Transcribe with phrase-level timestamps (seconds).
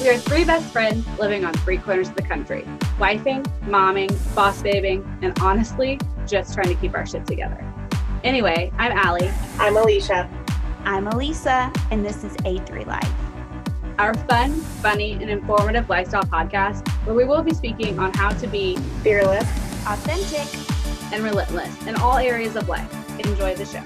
[0.00, 2.62] We are three best friends living on three corners of the country,
[3.00, 7.64] wifing, momming, boss babing, and honestly, just trying to keep our shit together.
[8.22, 9.28] Anyway, I'm Allie.
[9.58, 10.30] I'm Alicia.
[10.84, 13.12] I'm Elisa, and this is A3 Life.
[13.98, 18.46] Our fun, funny, and informative lifestyle podcast where we will be speaking on how to
[18.46, 19.42] be fearless,
[19.84, 20.46] authentic,
[21.12, 23.18] and relentless in all areas of life.
[23.18, 23.82] Enjoy the show.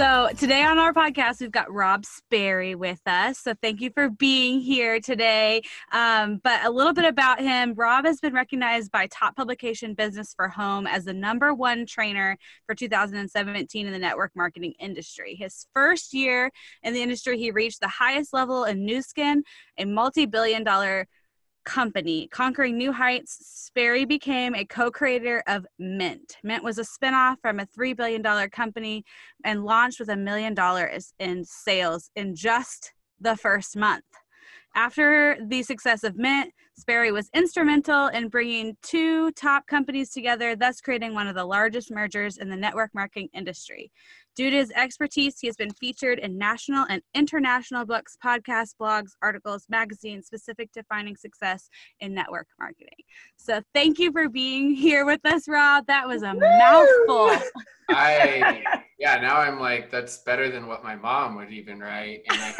[0.00, 3.38] So today on our podcast, we've got Rob Sperry with us.
[3.38, 5.60] So thank you for being here today.
[5.92, 7.74] Um, but a little bit about him.
[7.74, 12.38] Rob has been recognized by top publication Business for Home as the number one trainer
[12.64, 15.34] for 2017 in the network marketing industry.
[15.34, 16.50] His first year
[16.82, 19.44] in the industry, he reached the highest level in Nu Skin,
[19.76, 21.08] a multi-billion dollar
[21.70, 22.26] company.
[22.32, 26.36] Conquering new heights, Sperry became a co creator of Mint.
[26.42, 29.04] Mint was a spinoff from a $3 billion company
[29.44, 34.04] and launched with a million dollars in sales in just the first month.
[34.74, 40.80] After the success of Mint, Sperry was instrumental in bringing two top companies together, thus
[40.80, 43.92] creating one of the largest mergers in the network marketing industry.
[44.36, 49.10] Due to his expertise, he has been featured in national and international books, podcasts, blogs,
[49.22, 51.68] articles, magazines specific to finding success
[52.00, 52.88] in network marketing.
[53.36, 55.86] So thank you for being here with us, Rob.
[55.86, 56.40] That was a Woo!
[56.40, 57.36] mouthful.
[57.90, 58.62] I
[58.98, 62.22] yeah, now I'm like, that's better than what my mom would even write.
[62.28, 62.54] And I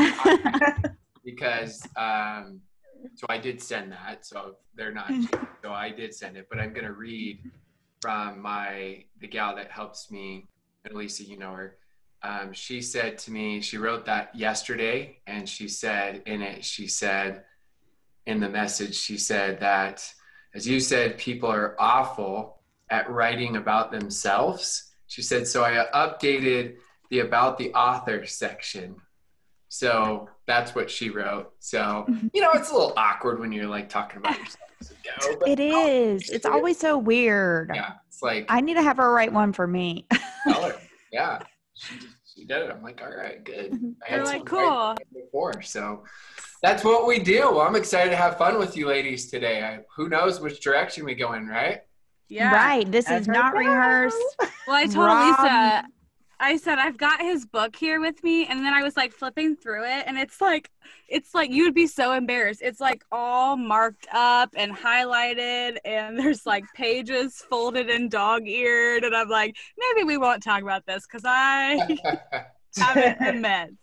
[1.24, 2.60] because um
[3.14, 4.26] so I did send that.
[4.26, 5.12] So they're not
[5.62, 7.40] so I did send it, but I'm gonna read
[8.00, 10.48] from my the gal that helps me
[10.84, 11.76] and Lisa, you know her.
[12.22, 16.86] Um, she said to me, she wrote that yesterday, and she said in it, she
[16.86, 17.44] said
[18.26, 20.12] in the message, she said that,
[20.54, 24.90] as you said, people are awful at writing about themselves.
[25.06, 26.76] She said, so I updated
[27.08, 28.96] the about the author section.
[29.68, 31.52] So that's what she wrote.
[31.60, 34.56] So, you know, it's a little awkward when you're like talking about yourself.
[35.20, 36.28] Go, it is.
[36.30, 37.70] It's always so weird.
[37.74, 37.92] Yeah.
[38.20, 40.06] It's like, I need to have her write one for me.
[41.12, 41.40] Yeah,
[41.74, 42.70] she, she did it.
[42.70, 43.72] I'm like, all right, good.
[43.72, 43.90] Mm-hmm.
[44.08, 44.94] I You're like, cool.
[45.12, 46.04] Before, so
[46.62, 47.50] that's what we do.
[47.50, 49.60] Well, I'm excited to have fun with you ladies today.
[49.60, 51.80] I, who knows which direction we go in, right?
[52.28, 52.54] Yeah.
[52.54, 52.88] Right.
[52.88, 54.16] This is not rehearsed.
[54.38, 55.84] Well, I told Rob, Lisa
[56.40, 59.56] I said I've got his book here with me, and then I was like flipping
[59.56, 60.70] through it, and it's like,
[61.06, 62.62] it's like you would be so embarrassed.
[62.64, 69.14] It's like all marked up and highlighted, and there's like pages folded and dog-eared, and
[69.14, 71.98] I'm like, maybe we won't talk about this because I
[72.78, 73.76] have it immense.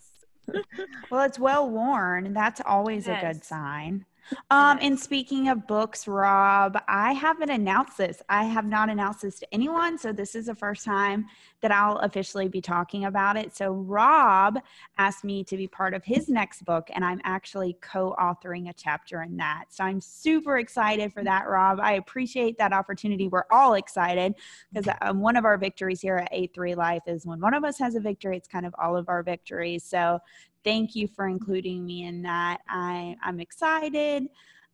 [1.11, 2.33] well, it's well worn.
[2.33, 4.05] That's always a good sign.
[4.49, 8.21] Um, and speaking of books, Rob, I haven't announced this.
[8.29, 9.97] I have not announced this to anyone.
[9.97, 11.27] So this is the first time
[11.61, 13.55] that I'll officially be talking about it.
[13.55, 14.59] So Rob
[14.97, 18.73] asked me to be part of his next book, and I'm actually co authoring a
[18.73, 19.65] chapter in that.
[19.69, 21.79] So I'm super excited for that, Rob.
[21.81, 23.27] I appreciate that opportunity.
[23.27, 24.35] We're all excited
[24.71, 27.79] because um, one of our victories here at A3 Life is when one of us
[27.79, 29.83] has a victory, it's kind of all of our victories.
[29.83, 30.19] So
[30.67, 32.59] thank you for including me in that.
[32.67, 34.27] I, I'm excited.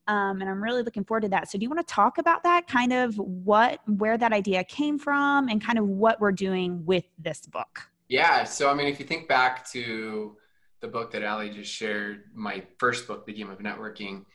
[0.08, 1.52] Um, and I'm really looking forward to that.
[1.52, 2.68] So, do you want to talk about that?
[2.68, 7.06] Kind of what, where that idea came from, and kind of what we're doing with
[7.20, 7.80] this book?
[8.10, 8.44] Yeah.
[8.44, 10.36] So, I mean, if you think back to
[10.82, 14.26] the book that Allie just shared, my first book, The Game of Networking,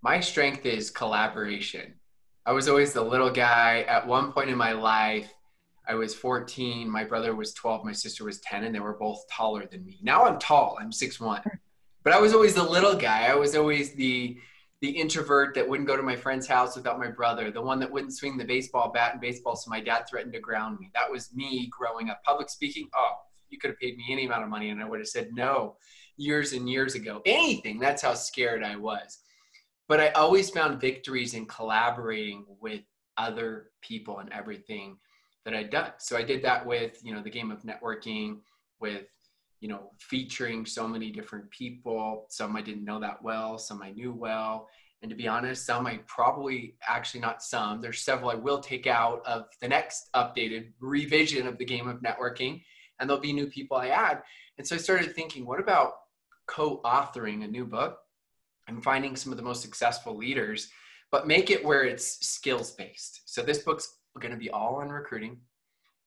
[0.00, 1.94] my strength is collaboration.
[2.46, 3.82] I was always the little guy.
[3.82, 5.34] At one point in my life,
[5.90, 9.26] I was 14, my brother was 12, my sister was 10, and they were both
[9.28, 9.98] taller than me.
[10.02, 11.42] Now I'm tall, I'm 6'1.
[12.04, 13.26] But I was always the little guy.
[13.26, 14.38] I was always the
[14.80, 17.90] the introvert that wouldn't go to my friend's house without my brother, the one that
[17.90, 20.90] wouldn't swing the baseball bat in baseball so my dad threatened to ground me.
[20.94, 22.22] That was me growing up.
[22.24, 23.16] Public speaking, oh,
[23.50, 25.76] you could have paid me any amount of money and I would have said no
[26.16, 27.20] years and years ago.
[27.26, 27.78] Anything.
[27.78, 29.18] That's how scared I was.
[29.86, 32.80] But I always found victories in collaborating with
[33.18, 34.96] other people and everything
[35.44, 35.92] that I'd done.
[35.98, 38.38] So I did that with, you know, the game of networking,
[38.80, 39.06] with,
[39.60, 42.26] you know, featuring so many different people.
[42.28, 44.68] Some I didn't know that well, some I knew well.
[45.02, 48.86] And to be honest, some I probably actually not some, there's several I will take
[48.86, 52.62] out of the next updated revision of the game of networking.
[52.98, 54.22] And there'll be new people I add.
[54.58, 55.92] And so I started thinking, what about
[56.46, 57.98] co authoring a new book
[58.68, 60.68] and finding some of the most successful leaders,
[61.10, 63.22] but make it where it's skills based?
[63.24, 65.38] So this book's going to be all on recruiting.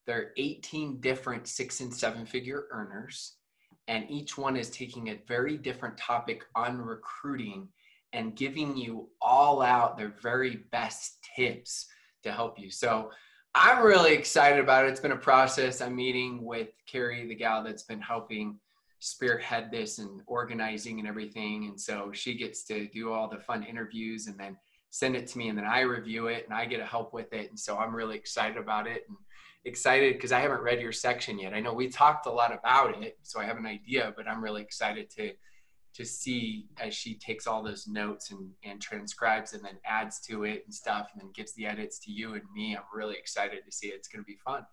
[0.05, 3.35] There are 18 different six and seven figure earners,
[3.87, 7.69] and each one is taking a very different topic on recruiting
[8.11, 11.87] and giving you all out their very best tips
[12.23, 12.69] to help you.
[12.69, 13.11] So
[13.55, 14.89] I'm really excited about it.
[14.89, 15.81] It's been a process.
[15.81, 18.59] I'm meeting with Carrie, the gal that's been helping
[18.99, 21.65] spearhead this and organizing and everything.
[21.65, 24.57] And so she gets to do all the fun interviews and then
[24.93, 27.33] send it to me and then I review it and I get to help with
[27.33, 27.49] it.
[27.49, 29.17] And so I'm really excited about it and
[29.65, 31.51] excited because I haven't read your section yet.
[31.51, 34.41] I know we talked a lot about it, so I have an idea, but I'm
[34.41, 35.31] really excited to
[35.95, 40.43] to see as she takes all those notes and, and transcribes and then adds to
[40.43, 42.75] it and stuff and then gives the edits to you and me.
[42.75, 43.95] I'm really excited to see it.
[43.95, 44.65] It's going to be fun.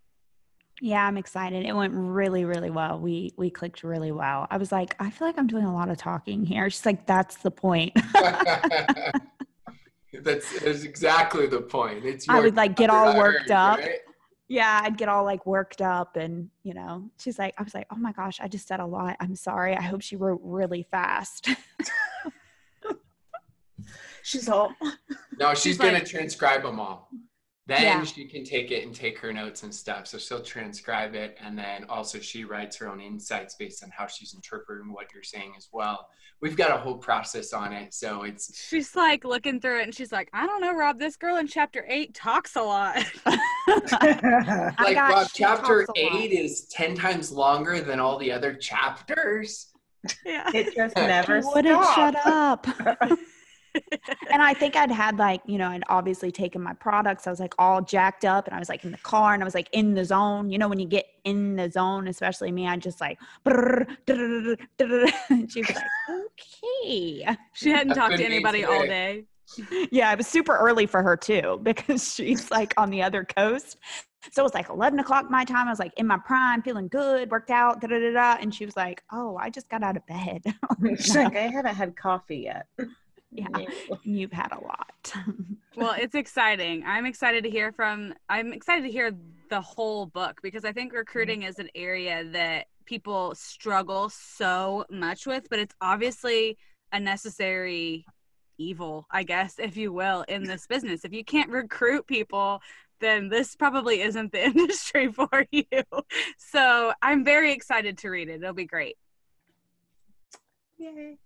[0.80, 1.66] Yeah, I'm excited.
[1.66, 2.98] It went really, really well.
[3.00, 4.46] We we clicked really well.
[4.50, 6.68] I was like, I feel like I'm doing a lot of talking here.
[6.68, 7.96] She's like, that's the point.
[10.12, 12.04] that's, that's exactly the point.
[12.04, 13.78] It's I would like get all worked up.
[13.78, 13.98] Right?
[14.48, 17.86] Yeah, I'd get all like worked up and you know, she's like, I was like,
[17.92, 19.16] oh my gosh, I just said a lot.
[19.20, 19.76] I'm sorry.
[19.76, 21.48] I hope she wrote really fast.
[24.22, 24.74] she's all
[25.38, 27.08] No, she's, she's gonna like, transcribe them all.
[27.70, 28.02] Then yeah.
[28.02, 30.08] she can take it and take her notes and stuff.
[30.08, 31.38] So she'll transcribe it.
[31.40, 35.22] And then also she writes her own insights based on how she's interpreting what you're
[35.22, 36.08] saying as well.
[36.40, 37.94] We've got a whole process on it.
[37.94, 38.60] So it's.
[38.60, 41.46] She's like looking through it and she's like, I don't know, Rob, this girl in
[41.46, 43.04] chapter eight talks a lot.
[43.24, 49.68] like, Rob, chapter eight is 10 times longer than all the other chapters.
[50.26, 50.50] Yeah.
[50.52, 52.66] It just never wouldn't shut up.
[54.30, 57.26] and I think I'd had like, you know, I'd obviously taken my products.
[57.26, 59.44] I was like all jacked up and I was like in the car and I
[59.44, 60.50] was like in the zone.
[60.50, 63.52] You know, when you get in the zone, especially me, I just like, she
[64.08, 67.36] was like, okay.
[67.52, 69.24] She hadn't talked to anybody all day.
[69.90, 73.76] Yeah, it was super early for her too because she's like on the other coast.
[74.32, 75.66] So it was like 11 o'clock my time.
[75.66, 78.36] I was like in my prime, feeling good, worked out, da da da da.
[78.40, 80.42] And she was like, Oh, I just got out of bed.
[80.98, 82.66] She's like, I haven't had coffee yet
[83.30, 83.46] yeah
[84.02, 85.12] you've had a lot.
[85.76, 86.82] Well it's exciting.
[86.84, 89.12] I'm excited to hear from i'm excited to hear
[89.48, 90.98] the whole book because i think mm-hmm.
[90.98, 96.58] recruiting is an area that people struggle so much with but it's obviously
[96.92, 98.04] a necessary
[98.58, 101.04] evil i guess if you will in this business.
[101.04, 102.60] If you can't recruit people
[102.98, 105.64] then this probably isn't the industry for you.
[106.36, 108.42] So i'm very excited to read it.
[108.42, 108.96] It'll be great.
[110.78, 111.18] Yay.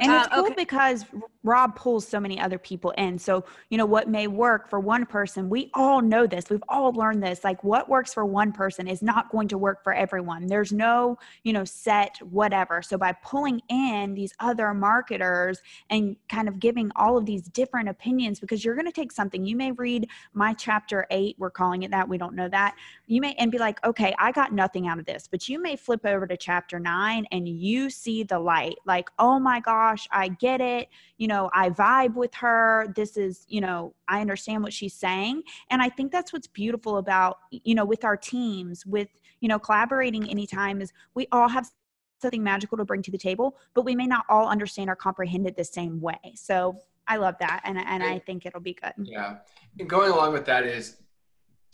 [0.00, 0.54] And it's uh, cool okay.
[0.56, 1.04] because
[1.42, 3.18] Rob pulls so many other people in.
[3.18, 6.44] So, you know, what may work for one person, we all know this.
[6.50, 7.42] We've all learned this.
[7.42, 10.46] Like, what works for one person is not going to work for everyone.
[10.46, 12.82] There's no, you know, set whatever.
[12.82, 17.88] So, by pulling in these other marketers and kind of giving all of these different
[17.88, 21.82] opinions, because you're going to take something, you may read my chapter eight, we're calling
[21.82, 22.76] it that, we don't know that.
[23.06, 25.26] You may, and be like, okay, I got nothing out of this.
[25.28, 28.76] But you may flip over to chapter nine and you see the light.
[28.84, 30.88] Like, oh my God gosh, I get it.
[31.16, 32.92] You know, I vibe with her.
[32.96, 35.42] This is, you know, I understand what she's saying.
[35.70, 39.08] And I think that's what's beautiful about, you know, with our teams, with,
[39.40, 41.70] you know, collaborating anytime is we all have
[42.20, 45.46] something magical to bring to the table, but we may not all understand or comprehend
[45.46, 46.18] it the same way.
[46.34, 46.76] So
[47.06, 47.60] I love that.
[47.64, 48.92] And, and I think it'll be good.
[49.04, 49.36] Yeah.
[49.78, 50.96] And going along with that is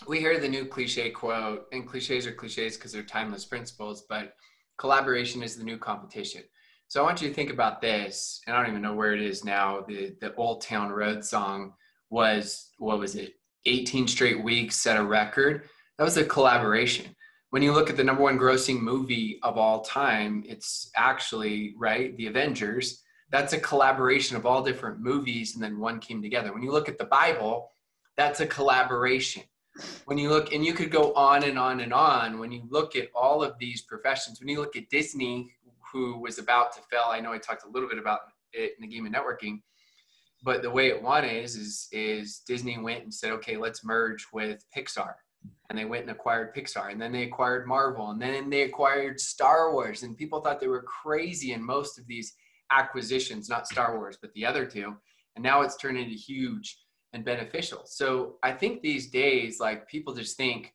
[0.07, 4.35] we hear the new cliche quote, and cliches are cliches because they're timeless principles, but
[4.77, 6.43] collaboration is the new competition.
[6.89, 9.21] So I want you to think about this, and I don't even know where it
[9.21, 9.85] is now.
[9.87, 11.75] The the Old Town Road song
[12.11, 13.35] was what was it?
[13.67, 15.69] 18 straight weeks set a record.
[15.99, 17.07] That was a collaboration.
[17.51, 22.17] When you look at the number one grossing movie of all time, it's actually right,
[22.17, 23.03] The Avengers.
[23.31, 26.53] That's a collaboration of all different movies, and then one came together.
[26.53, 27.71] When you look at the Bible,
[28.17, 29.43] that's a collaboration.
[30.05, 32.39] When you look, and you could go on and on and on.
[32.39, 35.53] When you look at all of these professions, when you look at Disney,
[35.93, 37.05] who was about to fail.
[37.09, 38.21] I know I talked a little bit about
[38.53, 39.61] it in the game of networking,
[40.43, 44.27] but the way it won is is is Disney went and said, okay, let's merge
[44.33, 45.15] with Pixar,
[45.69, 49.21] and they went and acquired Pixar, and then they acquired Marvel, and then they acquired
[49.21, 52.35] Star Wars, and people thought they were crazy in most of these
[52.71, 54.95] acquisitions, not Star Wars, but the other two,
[55.35, 56.79] and now it's turned into huge
[57.13, 57.83] and beneficial.
[57.85, 60.75] So I think these days, like people just think,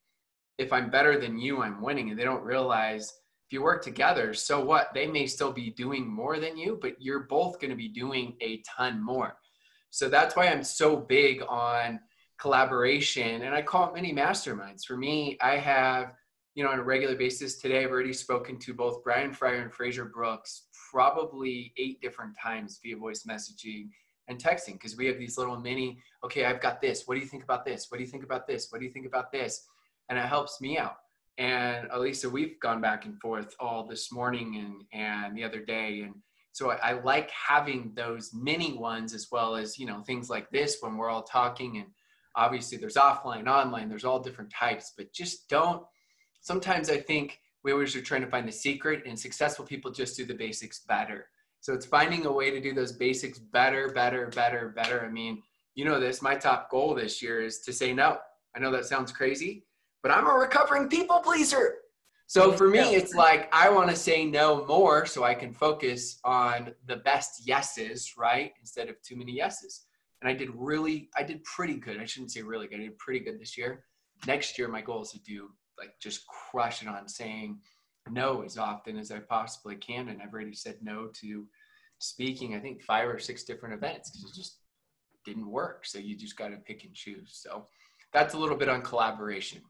[0.58, 3.12] if I'm better than you, I'm winning, and they don't realize
[3.52, 4.94] you work together, so what?
[4.94, 8.36] They may still be doing more than you, but you're both going to be doing
[8.42, 9.38] a ton more.
[9.90, 12.00] So that's why I'm so big on
[12.40, 13.44] collaboration.
[13.44, 14.86] And I call it mini masterminds.
[14.86, 16.14] For me, I have,
[16.56, 19.74] you know, on a regular basis today, I've already spoken to both Brian Fryer and
[19.74, 23.90] Fraser Brooks probably eight different times via voice messaging
[24.28, 27.08] and texting because we have these little mini, okay, I've got this.
[27.08, 27.88] What do you think about this?
[27.90, 28.68] What do you think about this?
[28.70, 29.68] What do you think about this?
[30.10, 30.98] And it helps me out
[31.38, 34.58] and Elisa, we've gone back and forth all this morning
[34.94, 36.16] and and the other day, and
[36.54, 40.50] so I, I, like having those mini ones as well as you know things like
[40.52, 41.78] this when we're all talking.
[41.78, 41.88] And
[42.36, 45.84] obviously, there's offline, online, there's all different types, but just don't.
[46.42, 50.18] Sometimes I think We always are trying to find the secret, and successful people just
[50.18, 51.28] do the basics better.
[51.60, 55.06] So it's finding a way to do those basics better, better, better, better.
[55.06, 55.44] I mean,
[55.76, 56.22] you know this.
[56.22, 58.18] My top goal this year is to say no.
[58.56, 59.66] I know that sounds crazy,
[60.04, 61.76] but I'm a recovering people pleaser.
[62.28, 66.18] So for me, it's like I want to say no more so I can focus
[66.24, 68.54] on the best yeses, right?
[68.62, 69.82] Instead of too many yeses.
[70.22, 72.00] And I did really, I did pretty good.
[72.00, 72.80] I shouldn't say really good.
[72.80, 73.84] I did pretty good this year.
[74.28, 77.60] Next year, my goal is to do like just crush it on saying
[78.10, 80.08] no as often as I possibly can.
[80.08, 81.46] And I've already said no to
[82.00, 84.60] speaking, I think five or six different events because it just
[85.26, 85.86] didn't work.
[85.86, 87.32] So you just got to pick and choose.
[87.34, 87.66] So
[88.14, 89.62] that's a little bit on collaboration.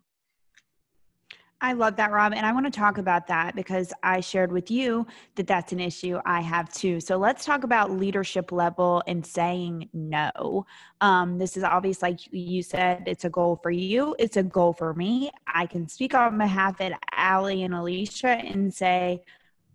[1.64, 2.34] I love that, Rob.
[2.34, 5.80] And I want to talk about that because I shared with you that that's an
[5.80, 7.00] issue I have too.
[7.00, 10.66] So let's talk about leadership level and saying no.
[11.02, 14.74] Um, this is obvious, like you said, it's a goal for you, it's a goal
[14.74, 15.30] for me.
[15.46, 19.22] I can speak on behalf of Allie and Alicia and say,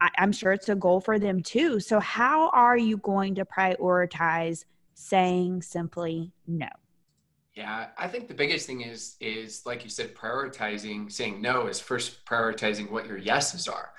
[0.01, 1.79] I- I'm sure it's a goal for them too.
[1.79, 4.65] So, how are you going to prioritize
[4.95, 6.67] saying simply no?
[7.57, 11.81] Yeah, I think the biggest thing is is like you said, prioritizing saying no is
[11.81, 13.93] first prioritizing what your yeses are.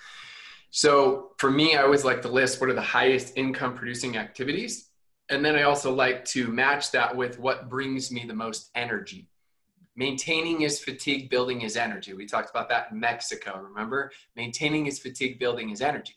[0.70, 4.90] So for me, I always like to list what are the highest income producing activities.
[5.30, 9.28] And then I also like to match that with what brings me the most energy.
[9.96, 12.14] Maintaining is fatigue, building is energy.
[12.14, 14.12] We talked about that in Mexico, remember?
[14.36, 16.14] Maintaining is fatigue, building is energy.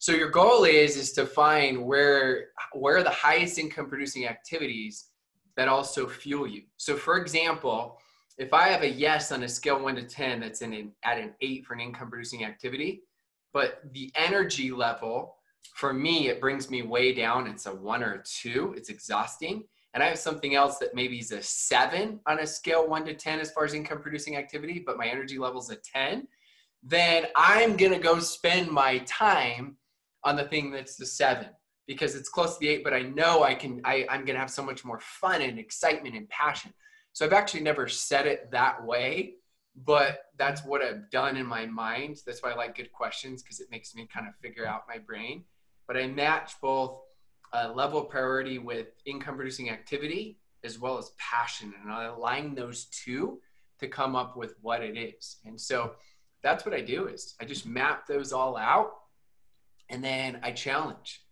[0.00, 5.10] So your goal is is to find where where are the highest income producing activities
[5.56, 6.62] that also fuel you.
[6.76, 7.98] So, for example,
[8.38, 11.18] if I have a yes on a scale one to 10 that's in an, at
[11.18, 13.02] an eight for an income producing activity,
[13.52, 15.36] but the energy level
[15.74, 17.46] for me, it brings me way down.
[17.46, 19.64] It's a one or a two, it's exhausting.
[19.94, 23.14] And I have something else that maybe is a seven on a scale one to
[23.14, 26.26] 10 as far as income producing activity, but my energy level is a 10,
[26.82, 29.76] then I'm gonna go spend my time
[30.24, 31.48] on the thing that's the seven
[31.86, 34.40] because it's close to the eight, but I know I can, I, I'm going to
[34.40, 36.72] have so much more fun and excitement and passion.
[37.12, 39.34] So I've actually never said it that way,
[39.84, 42.20] but that's what I've done in my mind.
[42.26, 44.98] That's why I like good questions because it makes me kind of figure out my
[44.98, 45.44] brain.
[45.86, 47.00] But I match both
[47.52, 52.54] a level of priority with income producing activity as well as passion, and I align
[52.54, 53.40] those two
[53.80, 55.36] to come up with what it is.
[55.44, 55.92] And so
[56.42, 58.92] that's what I do is I just map those all out
[59.90, 61.23] and then I challenge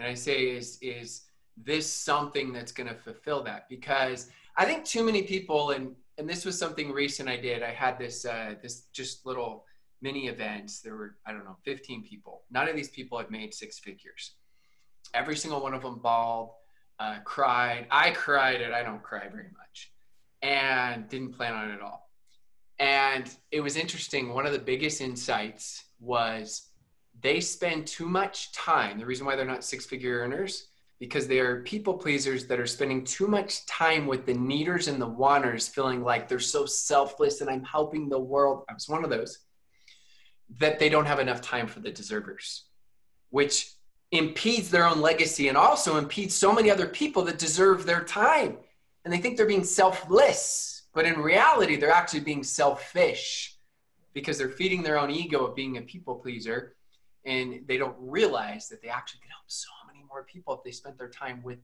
[0.00, 1.22] and I say is is
[1.56, 3.68] this something that's going to fulfill that?
[3.68, 7.70] Because I think too many people and and this was something recent I did I
[7.70, 9.66] had this uh, this just little
[10.00, 10.80] mini events.
[10.80, 12.42] There were I don't know 15 people.
[12.50, 14.32] None of these people had made six figures.
[15.12, 16.52] Every single one of them bawled
[16.98, 17.86] uh, cried.
[17.90, 19.92] I cried and I don't cry very much
[20.40, 22.08] and didn't plan on it at all.
[22.78, 24.32] And it was interesting.
[24.32, 26.69] One of the biggest insights was
[27.22, 28.98] they spend too much time.
[28.98, 32.66] The reason why they're not six figure earners, because they are people pleasers that are
[32.66, 37.40] spending too much time with the needers and the wanters, feeling like they're so selfless
[37.40, 38.64] and I'm helping the world.
[38.68, 39.38] I was one of those,
[40.58, 42.64] that they don't have enough time for the deservers,
[43.30, 43.72] which
[44.12, 48.58] impedes their own legacy and also impedes so many other people that deserve their time.
[49.04, 53.56] And they think they're being selfless, but in reality, they're actually being selfish
[54.12, 56.74] because they're feeding their own ego of being a people pleaser
[57.24, 60.70] and they don't realize that they actually could help so many more people if they
[60.70, 61.58] spent their time with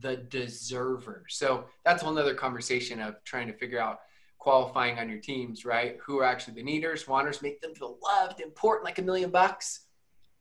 [0.00, 1.24] the deserver.
[1.28, 4.00] So that's one other conversation of trying to figure out
[4.38, 5.98] qualifying on your teams, right?
[6.04, 9.86] Who are actually the needers, wanters, make them feel loved, important, like a million bucks,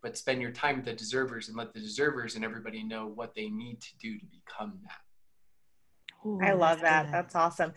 [0.01, 3.33] but spend your time with the deservers and let the deservers and everybody know what
[3.35, 6.27] they need to do to become that.
[6.27, 7.05] Ooh, I love that.
[7.05, 7.13] Good.
[7.13, 7.73] That's awesome.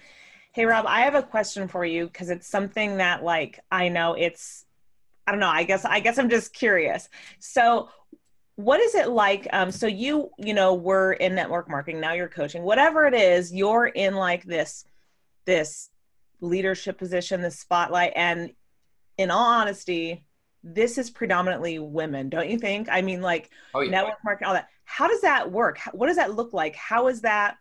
[0.52, 4.14] Hey Rob, I have a question for you because it's something that like I know
[4.14, 4.64] it's
[5.31, 5.49] I don't know.
[5.49, 7.09] I guess I guess I'm just curious.
[7.39, 7.89] So
[8.57, 12.27] what is it like um, so you you know were in network marketing now you're
[12.27, 14.85] coaching whatever it is you're in like this
[15.45, 15.89] this
[16.41, 18.51] leadership position this spotlight and
[19.19, 20.25] in all honesty
[20.65, 23.91] this is predominantly women don't you think i mean like oh, yeah.
[23.91, 27.21] network marketing all that how does that work what does that look like how is
[27.21, 27.57] that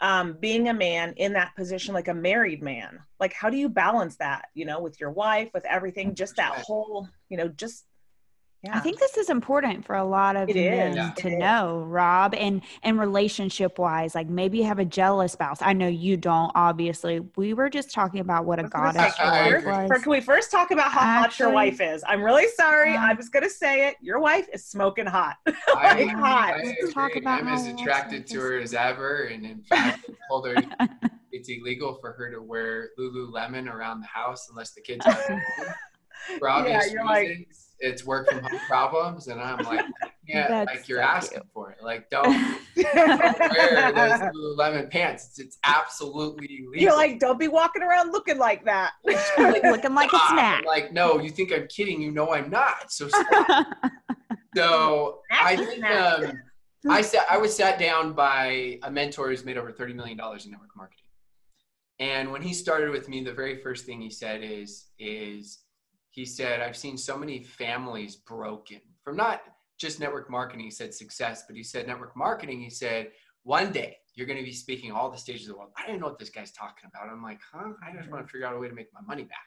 [0.00, 3.68] um, being a man in that position, like a married man, like how do you
[3.68, 7.84] balance that, you know, with your wife, with everything, just that whole, you know, just
[8.62, 8.76] yeah.
[8.76, 11.14] I think this is important for a lot of it men is.
[11.16, 11.88] to it know, is.
[11.88, 15.62] Rob, and and relationship wise, like maybe you have a jealous spouse.
[15.62, 16.52] I know you don't.
[16.54, 20.02] Obviously, we were just talking about what a goddess your wife was.
[20.02, 22.04] Can we first talk about how Actually, hot your wife is?
[22.06, 22.94] I'm really sorry.
[22.94, 23.96] Um, I was going to say it.
[24.02, 25.36] Your wife is smoking hot.
[25.46, 26.54] I, hot.
[26.54, 27.40] I Let's talk about.
[27.40, 30.56] I'm as attracted to her as ever, and in fact, I told her
[31.32, 35.06] it's illegal for her to wear Lululemon around the house unless the kids.
[35.06, 35.14] Are
[36.38, 37.06] for obvious yeah, reasons.
[37.06, 37.48] Like,
[37.80, 39.84] it's work from home problems, and I'm like,
[40.26, 41.52] yeah, like you're so asking cute.
[41.52, 41.82] for it.
[41.82, 42.24] Like don't,
[42.76, 45.28] don't wear those Lululemon pants.
[45.28, 46.82] It's, it's absolutely legal.
[46.82, 50.60] You're like, don't be walking around looking like that, like, looking like a snack.
[50.60, 52.00] I'm like, no, you think I'm kidding?
[52.00, 52.92] You know I'm not.
[52.92, 53.08] So,
[54.56, 56.32] so I think um,
[56.88, 60.44] I sat I was sat down by a mentor who's made over thirty million dollars
[60.44, 61.04] in network marketing,
[61.98, 65.60] and when he started with me, the very first thing he said is is
[66.10, 69.42] he said, I've seen so many families broken from not
[69.78, 73.10] just network marketing, he said success, but he said network marketing, he said,
[73.44, 75.70] one day you're going to be speaking all the stages of the world.
[75.76, 77.08] I didn't know what this guy's talking about.
[77.10, 77.72] I'm like, huh?
[77.86, 79.38] I just want to figure out a way to make my money back.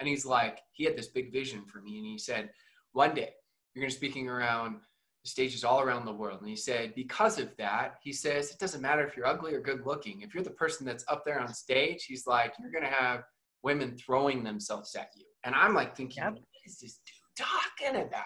[0.00, 1.98] And he's like, he had this big vision for me.
[1.98, 2.50] And he said,
[2.92, 3.30] one day
[3.74, 4.76] you're going to be speaking around
[5.24, 6.40] stages all around the world.
[6.40, 9.60] And he said, because of that, he says, it doesn't matter if you're ugly or
[9.60, 10.20] good looking.
[10.22, 13.22] If you're the person that's up there on stage, he's like, you're going to have
[13.64, 15.24] women throwing themselves at you.
[15.44, 16.34] And I'm like thinking, yep.
[16.34, 18.24] what is this dude talking about?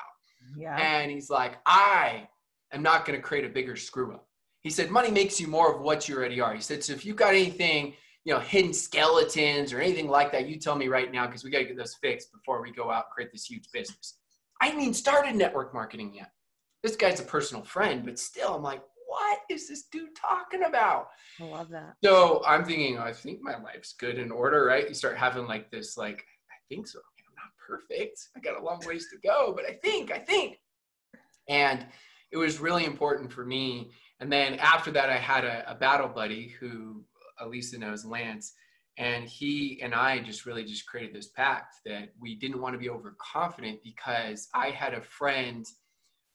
[0.57, 0.77] Yeah.
[0.77, 2.29] And he's like, I
[2.73, 4.27] am not going to create a bigger screw up.
[4.63, 6.55] He said, money makes you more of what you already are.
[6.55, 10.49] He said, so if you've got anything, you know, hidden skeletons or anything like that,
[10.49, 12.91] you tell me right now because we got to get those fixed before we go
[12.91, 14.19] out and create this huge business.
[14.61, 16.33] I mean, started network marketing yet.
[16.83, 21.09] This guy's a personal friend, but still, I'm like, what is this dude talking about?
[21.41, 21.95] I love that.
[22.05, 24.87] So I'm thinking, oh, I think my life's good in order, right?
[24.87, 26.99] You start having like this, like, I think so.
[26.99, 28.21] I'm not perfect.
[28.37, 30.59] I got a long ways to go, but I think, I think.
[31.49, 31.87] And
[32.31, 33.93] it was really important for me.
[34.21, 37.03] And then after that, I had a, a battle buddy who
[37.41, 38.53] Elisa knows, Lance.
[38.99, 42.79] And he and I just really just created this pact that we didn't want to
[42.79, 45.65] be overconfident because I had a friend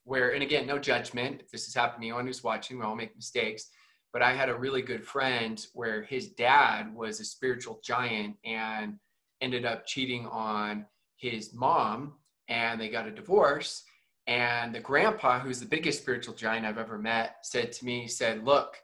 [0.04, 1.42] where, and again, no judgment.
[1.42, 3.68] If this has happened to anyone who's watching, we all make mistakes.
[4.12, 9.00] But I had a really good friend where his dad was a spiritual giant and
[9.42, 10.86] ended up cheating on
[11.18, 12.14] his mom
[12.48, 13.84] and they got a divorce.
[14.28, 18.08] And the grandpa, who's the biggest spiritual giant I've ever met, said to me, he
[18.08, 18.78] said, Look,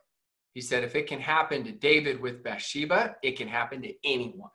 [0.53, 4.49] he said, if it can happen to David with Bathsheba, it can happen to anyone.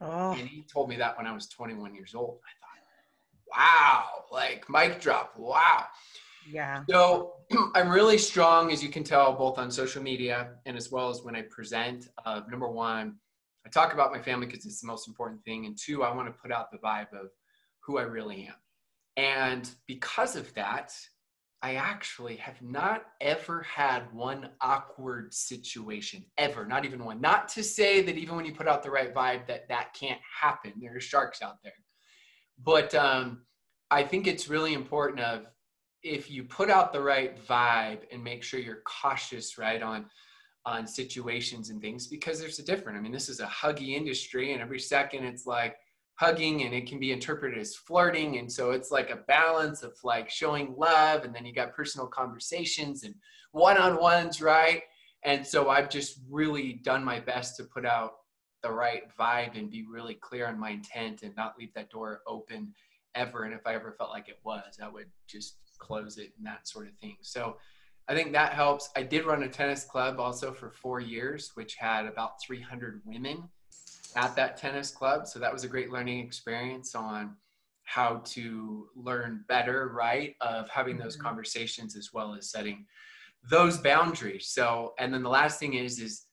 [0.00, 0.32] Oh.
[0.32, 2.40] And he told me that when I was 21 years old.
[2.44, 2.63] I
[3.56, 5.84] wow, like mic drop, wow.
[6.50, 6.82] Yeah.
[6.90, 7.34] So
[7.74, 11.22] I'm really strong, as you can tell, both on social media and as well as
[11.22, 12.08] when I present.
[12.24, 13.16] Uh, number one,
[13.66, 15.66] I talk about my family because it's the most important thing.
[15.66, 17.30] And two, I want to put out the vibe of
[17.80, 18.54] who I really am.
[19.16, 20.92] And because of that,
[21.62, 27.22] I actually have not ever had one awkward situation ever, not even one.
[27.22, 30.20] Not to say that even when you put out the right vibe that that can't
[30.42, 30.74] happen.
[30.78, 31.72] There are sharks out there.
[32.62, 33.42] But um,
[33.90, 35.46] I think it's really important of
[36.02, 40.06] if you put out the right vibe and make sure you're cautious, right, on
[40.66, 42.96] on situations and things because there's a different.
[42.96, 45.76] I mean, this is a huggy industry, and every second it's like
[46.14, 49.92] hugging, and it can be interpreted as flirting, and so it's like a balance of
[50.04, 53.14] like showing love, and then you got personal conversations and
[53.52, 54.82] one-on-ones, right?
[55.24, 58.12] And so I've just really done my best to put out
[58.64, 62.22] the right vibe and be really clear on my intent and not leave that door
[62.26, 62.72] open
[63.14, 63.44] ever.
[63.44, 66.66] And if I ever felt like it was, I would just close it and that
[66.66, 67.18] sort of thing.
[67.20, 67.58] So
[68.08, 68.88] I think that helps.
[68.96, 73.44] I did run a tennis club also for four years, which had about 300 women
[74.16, 75.26] at that tennis club.
[75.26, 77.36] So that was a great learning experience on
[77.82, 80.36] how to learn better, right?
[80.40, 81.26] Of having those mm-hmm.
[81.26, 82.86] conversations as well as setting
[83.50, 84.48] those boundaries.
[84.48, 86.24] So, and then the last thing is, is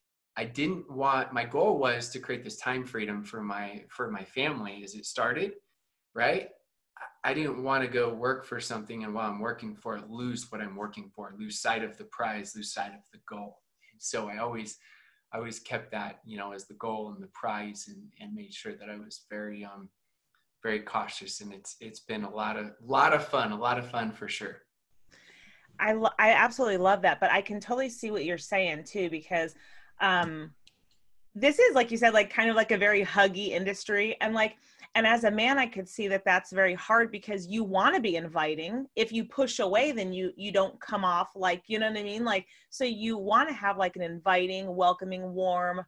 [0.41, 4.23] I didn't want, my goal was to create this time freedom for my, for my
[4.23, 5.51] family as it started,
[6.15, 6.49] right?
[7.23, 10.51] I didn't want to go work for something and while I'm working for it, lose
[10.51, 13.59] what I'm working for, lose sight of the prize, lose sight of the goal.
[13.99, 14.79] So I always,
[15.31, 18.51] I always kept that, you know, as the goal and the prize and, and made
[18.51, 19.89] sure that I was very, um,
[20.63, 21.41] very cautious.
[21.41, 24.27] And it's, it's been a lot of, lot of fun, a lot of fun for
[24.27, 24.57] sure.
[25.79, 29.07] I, lo- I absolutely love that, but I can totally see what you're saying too,
[29.11, 29.53] because,
[30.01, 30.51] um,
[31.33, 34.17] this is like you said, like kind of like a very huggy industry.
[34.19, 34.57] And like,
[34.95, 38.01] and as a man i could see that that's very hard because you want to
[38.01, 38.85] be inviting.
[38.95, 42.03] If you push away then you you don't come off like you know what i
[42.03, 42.25] mean?
[42.25, 45.85] Like so you want to have like an inviting welcoming warm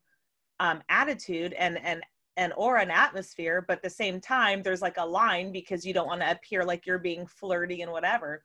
[0.60, 2.02] um, attitude and and
[2.38, 5.94] and or an atmosphere but at the same time there's like a line because you
[5.94, 8.44] don't want to appear like you're being flirty and whatever.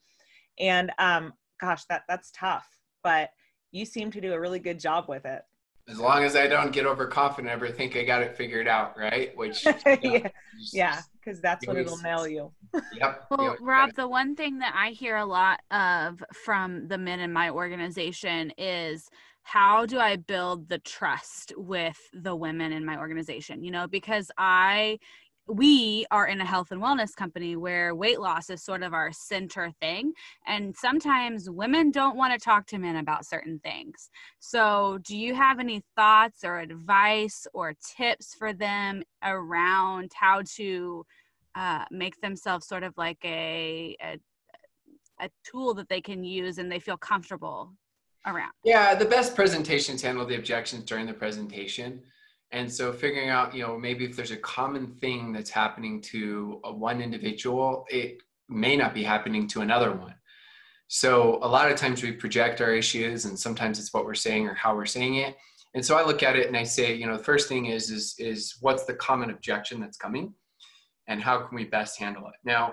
[0.59, 2.67] And um gosh that that's tough
[3.03, 3.31] but
[3.71, 5.43] you seem to do a really good job with it
[5.89, 9.35] as long as I don't get overconfident, ever think I got it figured out, right?
[9.37, 9.65] Which
[10.03, 10.29] yeah,
[10.73, 12.53] yeah, because that's what it'll nail you.
[12.93, 13.27] yep.
[13.31, 17.33] Well, Rob, the one thing that I hear a lot of from the men in
[17.33, 19.09] my organization is
[19.43, 23.65] how do I build the trust with the women in my organization?
[23.65, 24.99] You know, because I
[25.49, 29.11] we are in a health and wellness company where weight loss is sort of our
[29.13, 30.13] center thing.
[30.47, 34.11] And sometimes women don't want to talk to men about certain things.
[34.39, 41.07] So, do you have any thoughts or advice or tips for them around how to
[41.55, 44.19] uh, make themselves sort of like a, a
[45.21, 47.73] a tool that they can use and they feel comfortable
[48.27, 48.53] around?
[48.65, 52.03] Yeah, the best presentations handle the objections during the presentation.
[52.51, 56.61] And so figuring out, you know, maybe if there's a common thing that's happening to
[56.65, 60.15] one individual, it may not be happening to another one.
[60.89, 64.49] So a lot of times we project our issues and sometimes it's what we're saying
[64.49, 65.37] or how we're saying it.
[65.75, 67.91] And so I look at it and I say, you know, the first thing is
[67.91, 70.33] is is what's the common objection that's coming
[71.07, 72.35] and how can we best handle it?
[72.43, 72.73] Now,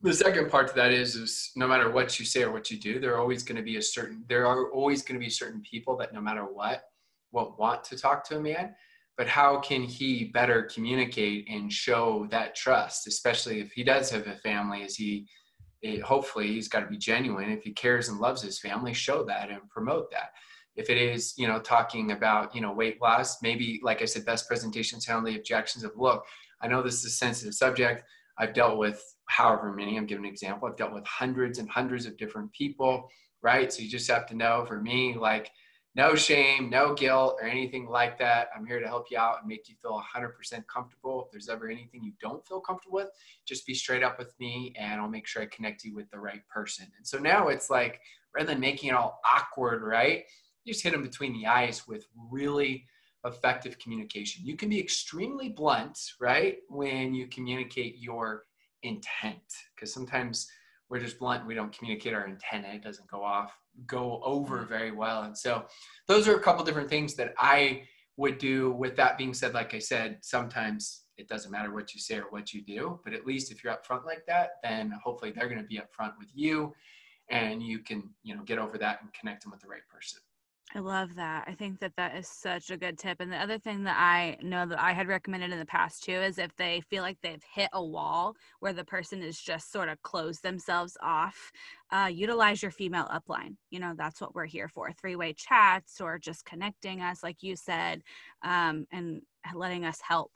[0.00, 2.78] the second part to that is is no matter what you say or what you
[2.78, 5.30] do, there are always going to be a certain there are always going to be
[5.30, 6.84] certain people that no matter what
[7.32, 8.74] won't want to talk to a man
[9.18, 14.28] but how can he better communicate and show that trust especially if he does have
[14.28, 14.82] a family?
[14.82, 15.26] Is he
[15.82, 17.50] it, hopefully he's got to be genuine.
[17.50, 20.30] If he cares and loves his family show that and promote that.
[20.76, 24.24] If it is you know talking about you know weight loss maybe like i said
[24.24, 26.24] best presentations handle the objections of look
[26.62, 28.04] i know this is a sensitive subject.
[28.40, 32.06] I've dealt with however many i'm giving an example i've dealt with hundreds and hundreds
[32.06, 33.08] of different people
[33.42, 33.72] right?
[33.72, 35.50] So you just have to know for me like
[35.94, 38.48] no shame, no guilt, or anything like that.
[38.54, 41.24] I'm here to help you out and make you feel 100% comfortable.
[41.24, 43.08] If there's ever anything you don't feel comfortable with,
[43.46, 46.20] just be straight up with me and I'll make sure I connect you with the
[46.20, 46.86] right person.
[46.96, 48.00] And so now it's like,
[48.34, 50.24] rather than making it all awkward, right?
[50.64, 52.84] You just hit them between the eyes with really
[53.24, 54.46] effective communication.
[54.46, 56.58] You can be extremely blunt, right?
[56.68, 58.44] When you communicate your
[58.82, 59.42] intent,
[59.74, 60.48] because sometimes
[60.90, 61.46] we're just blunt.
[61.46, 63.52] We don't communicate our intent it doesn't go off
[63.86, 64.68] go over mm-hmm.
[64.68, 65.22] very well.
[65.22, 65.64] And so
[66.06, 67.82] those are a couple different things that I
[68.16, 68.72] would do.
[68.72, 72.26] With that being said, like I said, sometimes it doesn't matter what you say or
[72.30, 75.60] what you do, but at least if you're upfront like that, then hopefully they're going
[75.60, 76.72] to be upfront with you
[77.30, 80.20] and you can, you know, get over that and connect them with the right person.
[80.74, 81.44] I love that.
[81.46, 83.20] I think that that is such a good tip.
[83.20, 86.12] And the other thing that I know that I had recommended in the past too
[86.12, 89.88] is if they feel like they've hit a wall where the person is just sort
[89.88, 91.52] of closed themselves off,
[91.90, 93.56] uh, utilize your female upline.
[93.70, 97.42] You know, that's what we're here for three way chats or just connecting us, like
[97.42, 98.02] you said,
[98.42, 99.22] um, and
[99.54, 100.32] letting us help.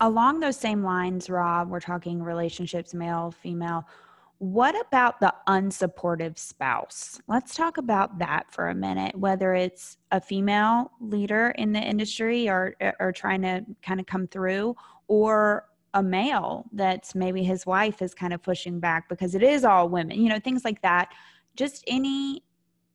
[0.00, 3.84] Along those same lines, Rob, we're talking relationships, male, female.
[4.38, 7.18] What about the unsupportive spouse?
[7.26, 9.16] Let's talk about that for a minute.
[9.16, 14.26] Whether it's a female leader in the industry or or trying to kind of come
[14.26, 14.76] through,
[15.08, 19.64] or a male that's maybe his wife is kind of pushing back because it is
[19.64, 20.20] all women.
[20.20, 21.08] You know, things like that.
[21.56, 22.42] Just any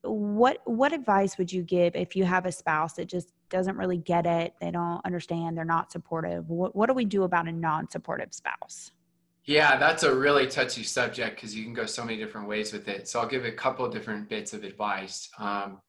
[0.02, 3.98] what what advice would you give if you have a spouse that just doesn't really
[3.98, 7.52] get it they don't understand they're not supportive what, what do we do about a
[7.52, 8.90] non-supportive spouse?
[9.44, 12.88] Yeah that's a really touchy subject because you can go so many different ways with
[12.88, 15.28] it so i'll give a couple of different bits of advice.
[15.38, 15.80] Um,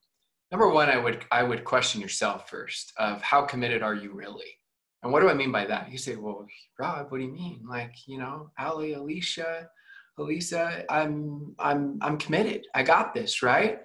[0.51, 4.59] number one i would i would question yourself first of how committed are you really?
[5.01, 5.91] And what do i mean by that?
[5.91, 6.45] You say well
[6.79, 7.63] rob what do you mean?
[7.67, 9.69] Like you know ali alicia
[10.17, 12.67] Elisa, I'm I'm I'm committed.
[12.75, 13.79] I got this, right?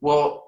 [0.00, 0.43] Well,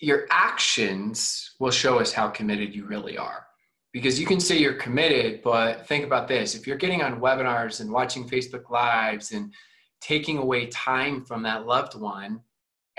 [0.00, 3.46] your actions will show us how committed you really are.
[3.92, 6.54] Because you can say you're committed, but think about this.
[6.54, 9.54] If you're getting on webinars and watching Facebook Lives and
[10.00, 12.40] taking away time from that loved one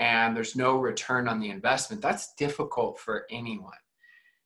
[0.00, 3.72] and there's no return on the investment, that's difficult for anyone.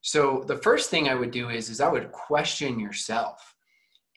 [0.02, 3.52] So the first thing I would do is, is I would question yourself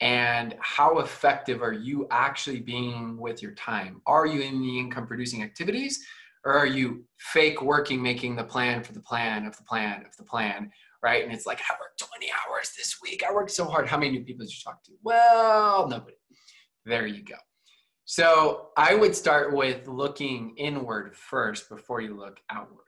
[0.02, 5.08] and how effective are you actually being with your time are you in the income
[5.08, 6.06] producing activities
[6.46, 10.16] or are you fake working making the plan for the plan of the plan of
[10.18, 10.72] the plan
[11.04, 11.24] right?
[11.24, 13.24] And it's like i worked 20 hours this week.
[13.28, 13.88] I worked so hard.
[13.88, 14.92] How many new people did you talk to?
[15.04, 16.16] Well nobody.
[16.86, 17.36] There you go.
[18.06, 22.86] So i would start with looking inward first before you look outward.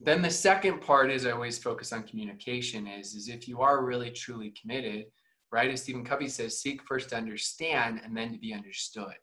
[0.00, 3.84] Then the second part is i always focus on communication is is if you are
[3.84, 5.06] really truly committed
[5.52, 5.70] right?
[5.70, 9.14] As Stephen Covey says, seek first to understand and then to be understood.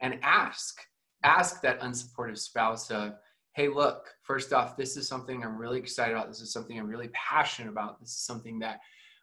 [0.00, 0.80] And ask,
[1.24, 3.14] ask that unsupportive spouse of,
[3.54, 6.28] hey, look, first off, this is something I'm really excited about.
[6.28, 8.00] This is something I'm really passionate about.
[8.00, 8.80] This is something that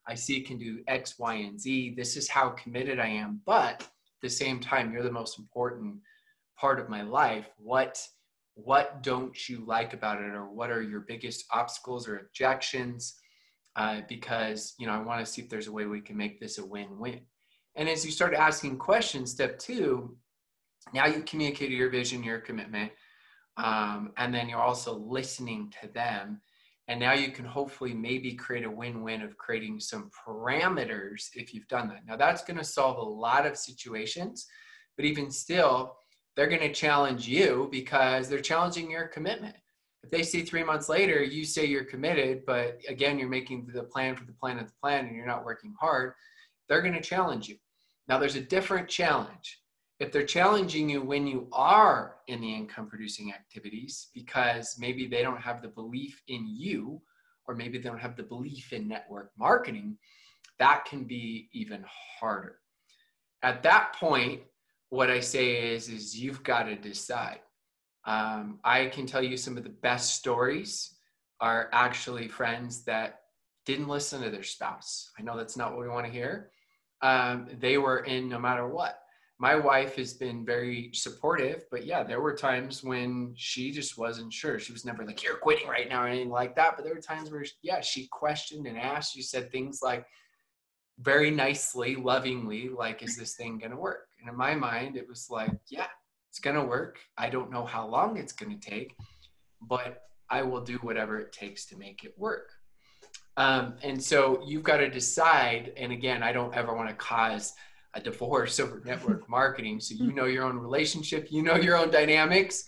[0.07, 1.95] I see can do X, Y, and Z.
[1.95, 3.41] This is how committed I am.
[3.45, 3.87] But at
[4.21, 5.97] the same time, you're the most important
[6.57, 7.47] part of my life.
[7.57, 8.05] What
[8.55, 13.15] what don't you like about it or what are your biggest obstacles or objections
[13.77, 16.39] uh, because you know I want to see if there's a way we can make
[16.39, 17.21] this a win-win.
[17.75, 20.17] And as you start asking questions, step two,
[20.93, 22.91] now you've communicated your vision, your commitment.
[23.57, 26.41] um, and then you're also listening to them.
[26.87, 31.67] And now you can hopefully maybe create a win-win of creating some parameters if you've
[31.67, 32.05] done that.
[32.07, 34.47] Now that's going to solve a lot of situations
[34.95, 35.95] but even still
[36.35, 39.55] they're going to challenge you because they're challenging your commitment.
[40.03, 43.83] If they see three months later you say you're committed but again you're making the
[43.83, 46.13] plan for the plan of the plan and you're not working hard
[46.67, 47.57] they're going to challenge you.
[48.07, 49.58] Now there's a different challenge
[49.99, 55.21] if they're challenging you when you are in the income producing activities because maybe they
[55.21, 57.01] don't have the belief in you
[57.47, 59.97] or maybe they don't have the belief in network marketing
[60.57, 61.83] that can be even
[62.19, 62.59] harder.
[63.43, 64.41] At that point
[64.89, 67.41] what i say is is you've got to decide.
[68.05, 70.95] Um, i can tell you some of the best stories
[71.41, 73.21] are actually friends that
[73.65, 75.11] didn't listen to their spouse.
[75.17, 76.49] I know that's not what we want to hear.
[77.01, 78.98] Um, they were in no matter what
[79.41, 84.33] my wife has been very supportive, but yeah, there were times when she just wasn't
[84.33, 84.59] sure.
[84.59, 86.75] She was never like, you're quitting right now or anything like that.
[86.75, 89.13] But there were times where, yeah, she questioned and asked.
[89.13, 90.05] She said things like,
[90.99, 94.09] very nicely, lovingly, like, is this thing going to work?
[94.19, 95.87] And in my mind, it was like, yeah,
[96.29, 96.99] it's going to work.
[97.17, 98.93] I don't know how long it's going to take,
[99.61, 102.49] but I will do whatever it takes to make it work.
[103.37, 105.71] Um, and so you've got to decide.
[105.77, 107.53] And again, I don't ever want to cause
[107.99, 109.79] a divorce over network marketing.
[109.79, 112.65] So you know your own relationship, you know your own dynamics.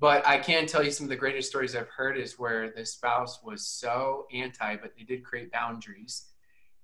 [0.00, 2.84] But I can tell you some of the greatest stories I've heard is where the
[2.84, 6.26] spouse was so anti, but they did create boundaries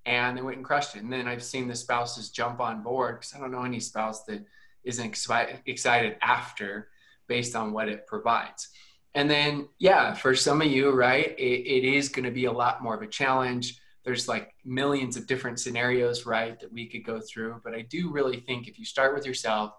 [0.07, 1.03] and they went and crushed it.
[1.03, 4.25] And then I've seen the spouses jump on board because I don't know any spouse
[4.25, 4.45] that
[4.85, 5.29] isn't
[5.67, 6.89] excited after
[7.27, 8.69] based on what it provides.
[9.15, 12.53] And then, yeah, for some of you, right, it, it is going to be a
[12.53, 17.05] lot more of a challenge there's like millions of different scenarios, right, that we could
[17.05, 17.61] go through.
[17.63, 19.73] But I do really think if you start with yourself,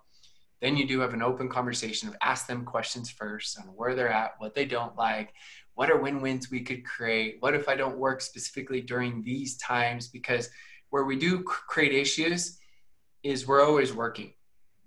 [0.61, 4.11] then you do have an open conversation of ask them questions first on where they're
[4.11, 5.33] at, what they don't like,
[5.73, 10.07] what are win-wins we could create, what if I don't work specifically during these times?
[10.07, 10.49] Because
[10.91, 12.59] where we do create issues
[13.23, 14.33] is we're always working.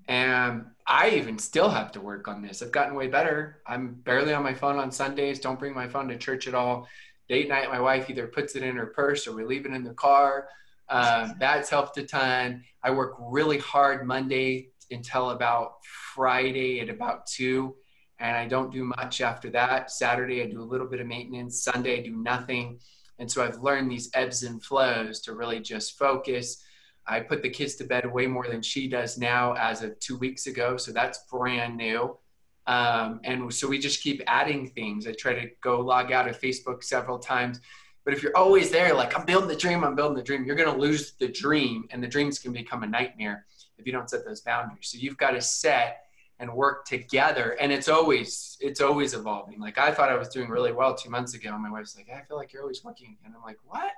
[0.07, 2.62] And I even still have to work on this.
[2.62, 3.62] I've gotten way better.
[3.66, 5.40] I'm barely on my phone on Sundays.
[5.40, 6.87] Don't bring my phone to church at all
[7.29, 9.85] date night, my wife either puts it in her purse or we leave it in
[9.85, 10.49] the car.
[10.89, 12.63] Um, that's helped a ton.
[12.83, 15.77] I work really hard Monday until about
[16.15, 17.75] Friday at about two,
[18.19, 19.91] and I don't do much after that.
[19.91, 21.63] Saturday, I do a little bit of maintenance.
[21.63, 22.79] Sunday, I do nothing.
[23.19, 26.63] And so I've learned these ebbs and flows to really just focus.
[27.07, 30.17] I put the kids to bed way more than she does now as of two
[30.17, 30.77] weeks ago.
[30.77, 32.17] So that's brand new.
[32.66, 35.07] Um, and so we just keep adding things.
[35.07, 37.61] I try to go log out of Facebook several times.
[38.05, 40.57] But if you're always there, like I'm building the dream, I'm building the dream, you're
[40.57, 43.46] going to lose the dream, and the dreams can become a nightmare
[43.79, 44.88] if you don't set those boundaries.
[44.90, 46.05] So you've got to set
[46.38, 49.61] and work together, and it's always it's always evolving.
[49.61, 52.09] Like I thought I was doing really well two months ago, and my wife's like,
[52.14, 53.92] "I feel like you're always working," and I'm like, "What?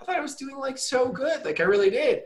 [0.00, 2.22] I thought I was doing like so good, like I really did."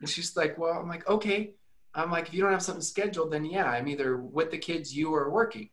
[0.00, 1.54] And she's like, "Well," I'm like, "Okay."
[1.98, 4.96] I'm like, if you don't have something scheduled, then yeah, I'm either with the kids,
[4.96, 5.70] you are working.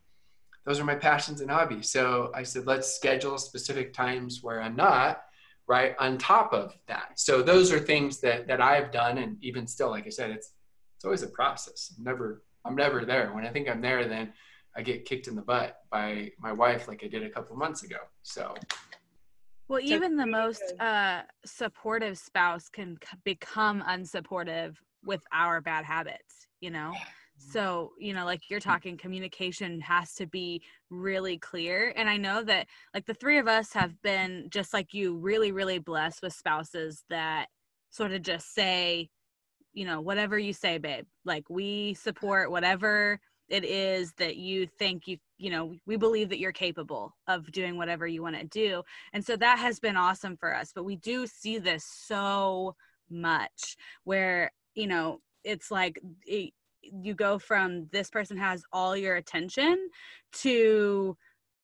[0.64, 1.90] Those are my passions and hobbies.
[1.90, 5.22] So I said, let's schedule specific times where I'm not
[5.68, 7.20] right on top of that.
[7.20, 10.52] So those are things that that I've done, and even still, like I said, it's
[10.96, 11.94] it's always a process.
[11.96, 13.32] I'm never I'm never there.
[13.32, 14.32] When I think I'm there, then
[14.76, 17.82] I get kicked in the butt by my wife, like I did a couple months
[17.82, 17.98] ago.
[18.22, 18.54] So.
[19.68, 26.70] Well, even the most uh, supportive spouse can become unsupportive with our bad habits you
[26.70, 26.92] know?
[27.38, 28.64] So you know like you're mm.
[28.64, 33.46] talking communication has to be really clear and i know that like the three of
[33.46, 37.48] us have been just like you really really blessed with spouses that
[37.90, 39.10] sort of just say
[39.74, 41.04] you know whatever you say babe.
[41.24, 46.38] Like we support whatever it is that you think you you know we believe that
[46.40, 50.36] you're capable of doing whatever you want to do and so that has been awesome
[50.36, 52.74] for us but we do see this so
[53.08, 59.16] much where you know it's like it, you go from this person has all your
[59.16, 59.88] attention
[60.32, 61.16] to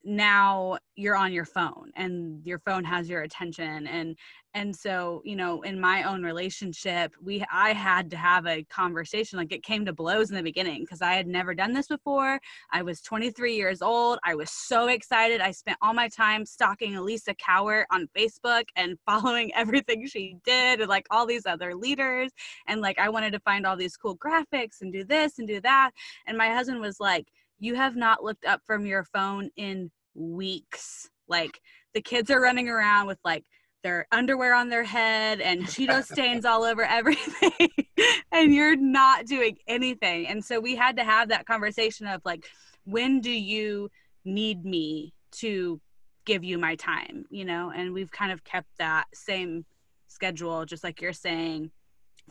[0.05, 3.87] now you're on your phone and your phone has your attention.
[3.87, 4.17] And
[4.55, 9.39] and so you know in my own relationship we i had to have a conversation
[9.39, 12.39] like it came to blows in the beginning because i had never done this before.
[12.71, 14.19] I was 23 years old.
[14.25, 15.41] I was so excited.
[15.41, 20.81] I spent all my time stalking elisa cowart on facebook and following everything she did
[20.81, 22.31] and like all these other leaders.
[22.67, 25.61] And like i wanted to find all these cool graphics and do this and do
[25.63, 25.93] that.
[26.27, 27.27] And my husband was like
[27.63, 31.09] you have not looked up from your phone in weeks.
[31.29, 31.61] Like
[31.95, 33.45] the kids are running around with like
[33.85, 37.69] their underwear on their head and Cheeto stains all over everything,
[38.33, 40.27] and you're not doing anything.
[40.27, 42.45] And so we had to have that conversation of like,
[42.85, 43.91] when do you
[44.25, 45.81] need me to
[46.25, 47.71] give you my time, you know?
[47.75, 49.65] And we've kind of kept that same
[50.09, 51.71] schedule, just like you're saying,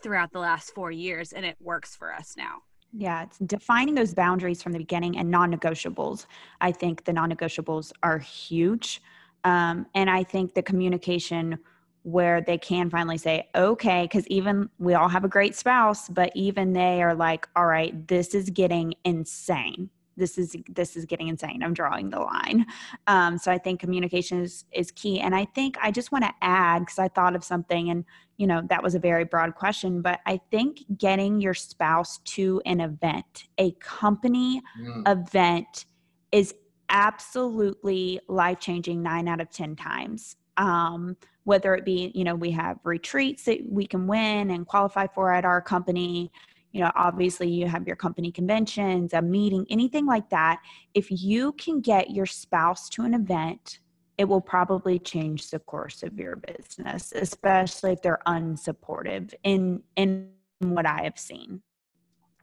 [0.04, 2.64] throughout the last four years, and it works for us now.
[2.94, 6.26] Yeah, it's defining those boundaries from the beginning and non negotiables.
[6.60, 9.02] I think the non negotiables are huge.
[9.44, 11.58] Um, and I think the communication
[12.04, 16.32] where they can finally say, okay, because even we all have a great spouse, but
[16.36, 19.90] even they are like, all right, this is getting insane
[20.22, 22.66] this is this is getting insane i'm drawing the line
[23.08, 26.32] um, so i think communication is is key and i think i just want to
[26.42, 28.06] add because i thought of something and
[28.38, 32.62] you know that was a very broad question but i think getting your spouse to
[32.66, 35.04] an event a company mm.
[35.12, 35.86] event
[36.32, 36.54] is
[36.90, 42.52] absolutely life changing nine out of ten times um, whether it be you know we
[42.52, 46.32] have retreats that we can win and qualify for at our company
[46.72, 50.60] you know obviously you have your company conventions a meeting anything like that
[50.94, 53.80] if you can get your spouse to an event
[54.18, 60.30] it will probably change the course of your business especially if they're unsupportive in in
[60.60, 61.62] what i have seen.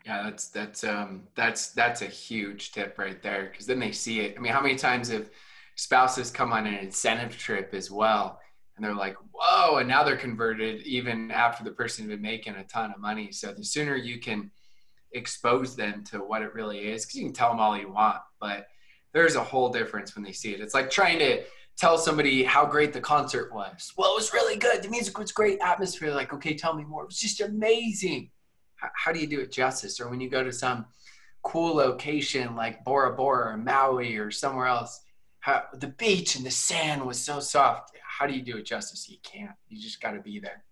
[0.04, 4.20] Yeah that's that's um that's that's a huge tip right there because then they see
[4.20, 4.34] it.
[4.36, 5.30] I mean how many times have
[5.74, 8.40] spouses come on an incentive trip as well
[8.78, 12.54] and they're like, whoa, and now they're converted even after the person has been making
[12.54, 13.32] a ton of money.
[13.32, 14.52] So the sooner you can
[15.12, 18.18] expose them to what it really is, because you can tell them all you want,
[18.40, 18.68] but
[19.12, 20.60] there's a whole difference when they see it.
[20.60, 21.42] It's like trying to
[21.76, 23.92] tell somebody how great the concert was.
[23.96, 24.82] Well, it was really good.
[24.82, 25.58] The music was great.
[25.60, 26.12] Atmosphere.
[26.12, 27.02] Like, okay, tell me more.
[27.02, 28.30] It was just amazing.
[28.76, 30.00] How, how do you do it justice?
[30.00, 30.86] Or when you go to some
[31.42, 35.00] cool location like Bora Bora or Maui or somewhere else,
[35.40, 39.08] how, the beach and the sand was so soft how do you do it justice?
[39.08, 39.52] You can't.
[39.68, 40.64] You just got to be there.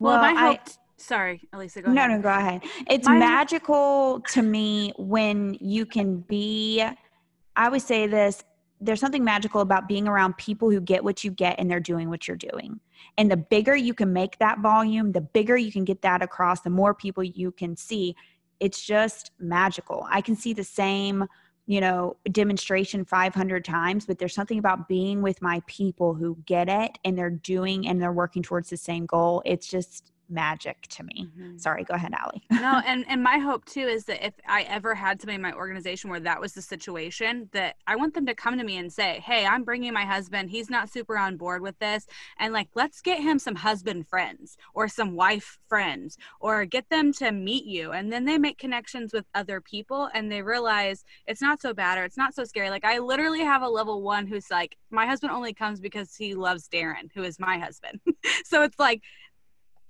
[0.00, 0.60] Well, well my hope.
[0.66, 1.80] I, sorry, Elisa.
[1.80, 2.10] Go no, ahead.
[2.10, 2.62] no, go ahead.
[2.90, 6.82] It's my, magical to me when you can be.
[6.82, 8.44] I always say this.
[8.82, 12.10] There's something magical about being around people who get what you get and they're doing
[12.10, 12.78] what you're doing.
[13.16, 16.60] And the bigger you can make that volume, the bigger you can get that across,
[16.60, 18.14] the more people you can see.
[18.60, 20.06] It's just magical.
[20.10, 21.26] I can see the same
[21.66, 26.68] you know demonstration 500 times but there's something about being with my people who get
[26.68, 29.42] it and they're doing and they're working towards the same goal.
[29.44, 31.28] It's just magic to me.
[31.28, 31.58] Mm-hmm.
[31.58, 32.42] Sorry, go ahead, Allie.
[32.50, 35.52] no, and and my hope too is that if I ever had somebody in my
[35.52, 38.92] organization where that was the situation, that I want them to come to me and
[38.92, 40.50] say, "Hey, I'm bringing my husband.
[40.50, 42.06] He's not super on board with this,
[42.38, 47.12] and like let's get him some husband friends or some wife friends or get them
[47.14, 51.42] to meet you." And then they make connections with other people and they realize it's
[51.42, 52.70] not so bad or it's not so scary.
[52.70, 56.34] Like I literally have a level 1 who's like, "My husband only comes because he
[56.34, 58.00] loves Darren, who is my husband."
[58.44, 59.02] so it's like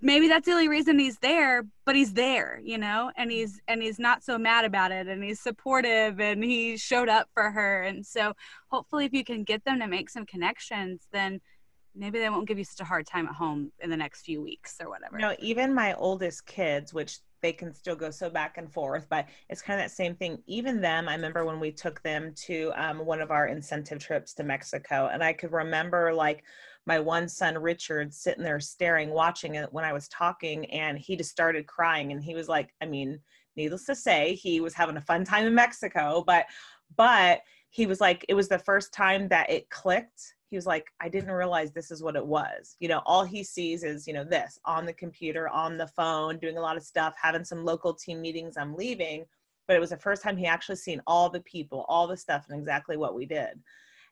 [0.05, 3.83] maybe that's the only reason he's there but he's there you know and he's and
[3.83, 7.83] he's not so mad about it and he's supportive and he showed up for her
[7.83, 8.35] and so
[8.69, 11.40] hopefully if you can get them to make some connections then
[11.95, 14.43] maybe they won't give you such a hard time at home in the next few
[14.43, 15.19] weeks or whatever.
[15.19, 19.29] Know, even my oldest kids, which they can still go so back and forth, but
[19.51, 20.43] it's kind of that same thing.
[20.47, 24.33] Even them, I remember when we took them to um, one of our incentive trips
[24.35, 26.43] to Mexico, and I could remember like
[26.87, 31.16] my one son Richard sitting there staring, watching it when I was talking, and he
[31.16, 32.12] just started crying.
[32.12, 33.18] And he was like, I mean,
[33.57, 36.47] needless to say, he was having a fun time in Mexico, but
[36.97, 40.35] but he was like, it was the first time that it clicked.
[40.49, 42.77] He was like, I didn't realize this is what it was.
[42.79, 46.38] You know, all he sees is, you know, this on the computer, on the phone,
[46.38, 48.57] doing a lot of stuff, having some local team meetings.
[48.57, 49.25] I'm leaving.
[49.66, 52.47] But it was the first time he actually seen all the people, all the stuff,
[52.49, 53.61] and exactly what we did.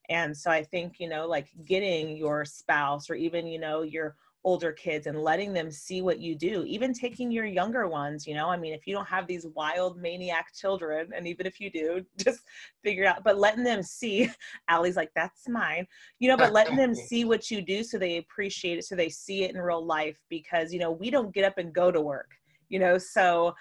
[0.09, 4.17] And so I think, you know, like getting your spouse or even, you know, your
[4.45, 8.35] older kids and letting them see what you do, even taking your younger ones, you
[8.35, 11.71] know, I mean, if you don't have these wild maniac children, and even if you
[11.71, 12.41] do, just
[12.83, 14.31] figure out, but letting them see,
[14.69, 15.87] Allie's like, that's mine,
[16.19, 19.09] you know, but letting them see what you do so they appreciate it, so they
[19.09, 22.01] see it in real life because, you know, we don't get up and go to
[22.01, 22.31] work,
[22.69, 23.55] you know, so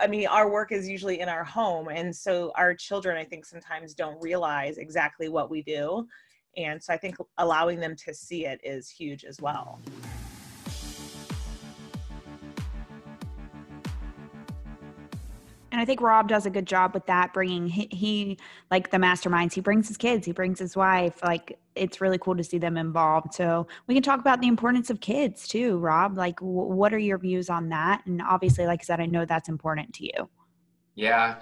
[0.00, 1.88] I mean, our work is usually in our home.
[1.88, 6.06] And so our children, I think, sometimes don't realize exactly what we do.
[6.56, 9.80] And so I think allowing them to see it is huge as well.
[15.80, 18.38] And I think Rob does a good job with that, bringing he, he,
[18.70, 19.54] like the masterminds.
[19.54, 21.22] He brings his kids, he brings his wife.
[21.22, 23.32] Like it's really cool to see them involved.
[23.32, 26.18] So we can talk about the importance of kids too, Rob.
[26.18, 28.04] Like, w- what are your views on that?
[28.04, 30.28] And obviously, like I said, I know that's important to you.
[30.96, 31.36] Yeah,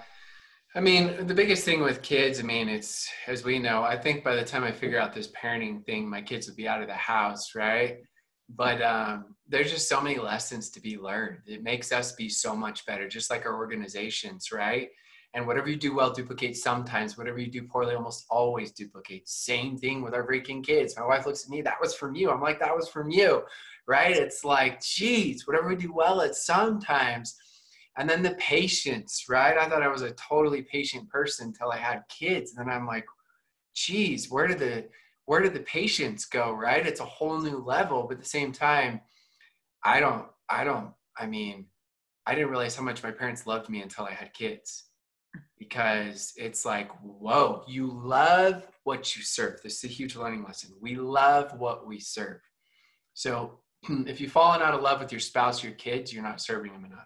[0.73, 3.83] I mean, the biggest thing with kids, I mean, it's as we know.
[3.83, 6.65] I think by the time I figure out this parenting thing, my kids will be
[6.65, 7.97] out of the house, right?
[8.55, 11.39] But um, there's just so many lessons to be learned.
[11.45, 14.89] It makes us be so much better, just like our organizations, right?
[15.35, 17.17] And whatever you do well duplicates sometimes.
[17.17, 19.33] Whatever you do poorly almost always duplicates.
[19.45, 20.95] Same thing with our freaking kids.
[20.97, 22.31] My wife looks at me, that was from you.
[22.31, 23.43] I'm like, that was from you,
[23.87, 24.15] right?
[24.15, 27.35] It's like, geez, whatever we do well, it sometimes.
[27.97, 29.57] And then the patience, right?
[29.57, 32.55] I thought I was a totally patient person until I had kids.
[32.55, 33.05] And then I'm like,
[33.75, 34.85] geez, where did the
[35.29, 36.87] where did the patience go, right?
[36.87, 38.07] It's a whole new level.
[38.07, 38.99] But at the same time,
[39.85, 41.67] I don't, I don't, I mean,
[42.25, 44.85] I didn't realize how much my parents loved me until I had kids
[45.59, 49.61] because it's like, whoa, you love what you serve.
[49.61, 50.71] This is a huge learning lesson.
[50.81, 52.41] We love what we serve.
[53.13, 53.59] So
[54.07, 56.85] if you've fallen out of love with your spouse, your kids, you're not serving them
[56.85, 57.05] enough.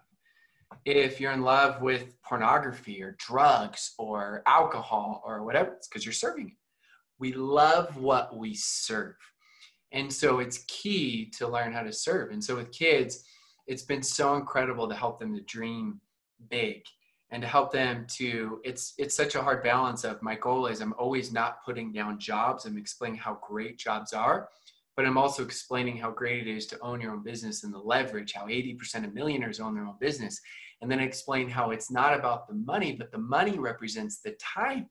[0.86, 6.14] If you're in love with pornography or drugs or alcohol or whatever, it's because you're
[6.14, 6.54] serving it.
[7.24, 9.16] We love what we serve.
[9.92, 12.32] And so it's key to learn how to serve.
[12.32, 13.24] And so with kids,
[13.66, 16.02] it's been so incredible to help them to dream
[16.50, 16.82] big
[17.30, 20.82] and to help them to it's it's such a hard balance of my goal is
[20.82, 24.50] i'm always not putting down jobs i'm explaining how great jobs are
[24.94, 27.78] but i'm also explaining how great it is to own your own business and the
[27.78, 30.38] leverage how 80% of millionaires own their own business
[30.82, 34.90] and then explain how it's not about the money but the money represents the time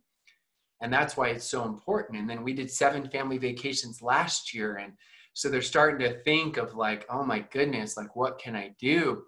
[0.83, 2.19] and that's why it's so important.
[2.19, 4.75] And then we did seven family vacations last year.
[4.75, 4.91] And
[5.31, 9.23] so they're starting to think of like oh my goodness like what can i do?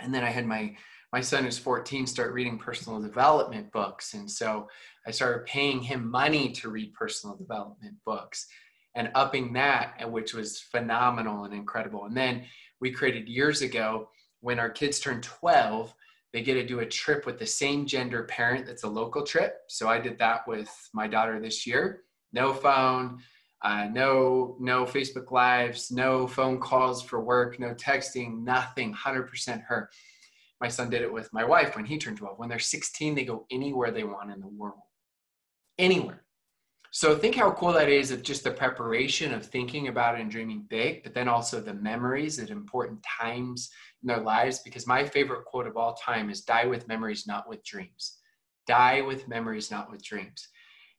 [0.00, 0.74] And then i had my
[1.12, 4.14] my son who's 14 start reading personal development books.
[4.14, 4.68] And so
[5.06, 8.46] i started paying him money to read personal development books
[8.96, 12.06] and upping that which was phenomenal and incredible.
[12.06, 12.46] And then
[12.80, 14.08] we created years ago
[14.40, 15.94] when our kids turned 12
[16.32, 19.58] they get to do a trip with the same gender parent that's a local trip.
[19.68, 22.02] So i did that with my daughter this year.
[22.32, 23.18] No phone
[23.62, 29.90] uh, no no facebook lives no phone calls for work no texting nothing 100% her.
[30.60, 33.24] My son did it with my wife when he turned 12 when they're 16 they
[33.24, 34.80] go anywhere they want in the world.
[35.78, 36.24] Anywhere.
[36.92, 40.64] So think how cool that is of just the preparation of thinking about and dreaming
[40.68, 43.70] big but then also the memories at important times
[44.02, 47.48] in their lives because my favorite quote of all time is die with memories not
[47.48, 48.18] with dreams
[48.66, 50.48] die with memories not with dreams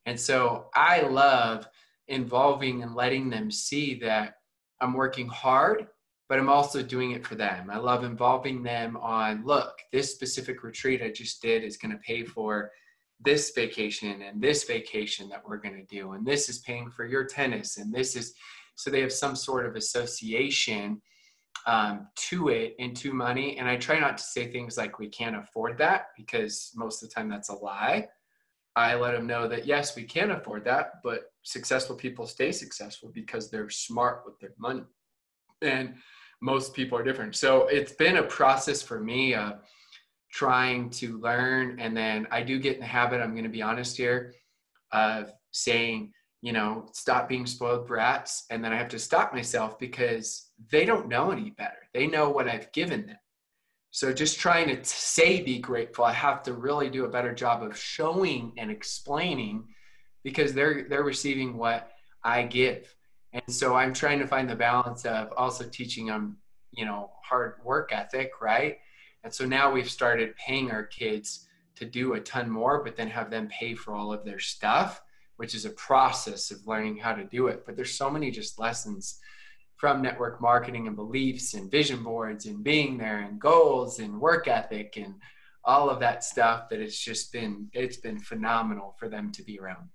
[0.06, 1.66] and so i love
[2.08, 4.34] involving and letting them see that
[4.82, 5.86] I'm working hard,
[6.28, 7.70] but I'm also doing it for them.
[7.70, 11.98] I love involving them on look, this specific retreat I just did is going to
[11.98, 12.70] pay for
[13.24, 16.12] this vacation and this vacation that we're going to do.
[16.12, 17.78] And this is paying for your tennis.
[17.78, 18.34] And this is
[18.74, 21.00] so they have some sort of association
[21.66, 23.58] um, to it and to money.
[23.58, 27.08] And I try not to say things like we can't afford that because most of
[27.08, 28.08] the time that's a lie.
[28.74, 33.10] I let them know that yes, we can afford that, but successful people stay successful
[33.12, 34.84] because they're smart with their money.
[35.60, 35.94] And
[36.40, 37.36] most people are different.
[37.36, 39.60] So it's been a process for me of
[40.32, 41.78] trying to learn.
[41.78, 44.34] And then I do get in the habit, I'm going to be honest here,
[44.90, 46.12] of saying,
[46.42, 48.44] you know, stop being spoiled brats.
[48.50, 51.88] And then I have to stop myself because they don't know any better.
[51.94, 53.16] They know what I've given them.
[53.92, 57.62] So just trying to say be grateful, I have to really do a better job
[57.62, 59.68] of showing and explaining
[60.24, 61.90] because they're they're receiving what
[62.24, 62.94] I give.
[63.32, 66.38] And so I'm trying to find the balance of also teaching them,
[66.72, 68.78] you know, hard work ethic, right?
[69.24, 73.08] And so now we've started paying our kids to do a ton more, but then
[73.08, 75.02] have them pay for all of their stuff,
[75.42, 77.66] which is a process of learning how to do it.
[77.66, 79.18] But there's so many just lessons
[79.76, 84.46] from network marketing and beliefs and vision boards and being there and goals and work
[84.46, 85.16] ethic and
[85.64, 89.58] all of that stuff that it's just been it's been phenomenal for them to be
[89.58, 89.88] around.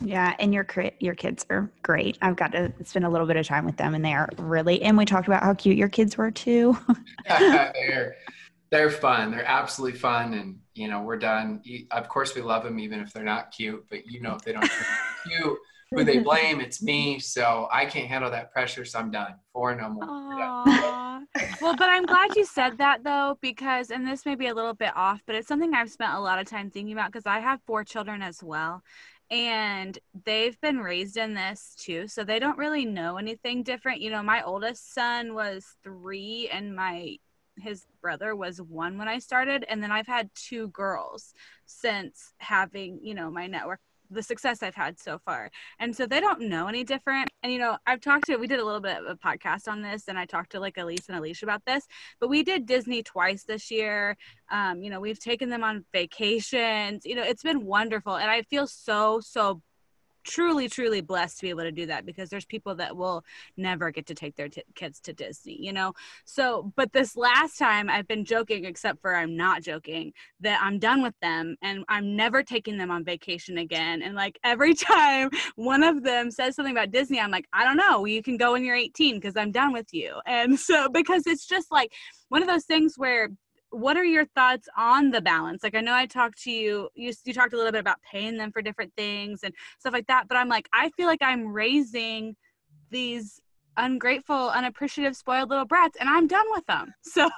[0.00, 0.66] Yeah and your
[1.00, 2.18] your kids are great.
[2.20, 4.82] I've got to spend a little bit of time with them and they are really
[4.82, 6.76] and we talked about how cute your kids were too.
[7.26, 8.16] They're
[8.70, 9.30] they're fun.
[9.30, 13.12] They're absolutely fun and you know we're done of course we love them even if
[13.12, 14.70] they're not cute but you know if they don't
[15.26, 15.58] cute
[15.94, 16.60] who they blame.
[16.60, 17.18] It's me.
[17.18, 18.84] So I can't handle that pressure.
[18.84, 19.34] So I'm done.
[19.52, 20.06] Four no more.
[21.60, 24.74] well, but I'm glad you said that though, because, and this may be a little
[24.74, 27.40] bit off, but it's something I've spent a lot of time thinking about because I
[27.40, 28.82] have four children as well.
[29.30, 32.08] And they've been raised in this too.
[32.08, 34.00] So they don't really know anything different.
[34.00, 37.16] You know, my oldest son was three and my
[37.58, 41.32] his brother was one when I started, and then I've had two girls
[41.66, 43.80] since having, you know, my network
[44.10, 45.50] the success I've had so far.
[45.78, 47.30] And so they don't know any different.
[47.42, 49.82] And you know, I've talked to we did a little bit of a podcast on
[49.82, 51.86] this and I talked to like Elise and Alicia about this,
[52.20, 54.16] but we did Disney twice this year.
[54.50, 57.04] Um, you know, we've taken them on vacations.
[57.04, 59.60] You know, it's been wonderful and I feel so so
[60.24, 63.24] truly truly blessed to be able to do that because there's people that will
[63.56, 65.92] never get to take their t- kids to disney you know?
[66.24, 70.78] So but this last time i've been joking except for i'm not joking that i'm
[70.78, 74.02] done with them and i'm never taking them on vacation again.
[74.02, 77.76] And like every time one of them says something about disney i'm like i don't
[77.76, 78.04] know.
[78.04, 80.20] You can go when you're 18 because i'm done with you.
[80.26, 81.92] And so because it's just like
[82.28, 83.28] one of those things where
[83.74, 85.62] what are your thoughts on the balance?
[85.62, 88.36] Like i know i talked to you you, you talked a little bit about paying
[88.36, 91.46] them for different things and stuff like that but i'm like i feel like i'm
[91.48, 92.34] raising
[92.90, 93.40] these
[93.76, 96.92] ungrateful unappreciative spoiled little brats and i'm done with them.
[97.02, 97.28] So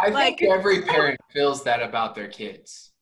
[0.00, 2.92] i like, think every parent feels that about their kids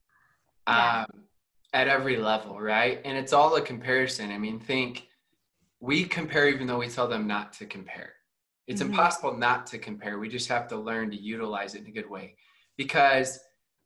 [0.66, 1.06] yeah.
[1.10, 1.24] um,
[1.72, 3.00] at every level right?
[3.04, 4.30] And it's all a comparison.
[4.30, 5.08] I mean think
[5.80, 8.14] we compare even though we tell them not to compare.
[8.68, 8.92] It's mm-hmm.
[8.92, 10.18] impossible not to compare.
[10.18, 12.36] We just have to learn to utilize it in a good way
[12.76, 13.38] because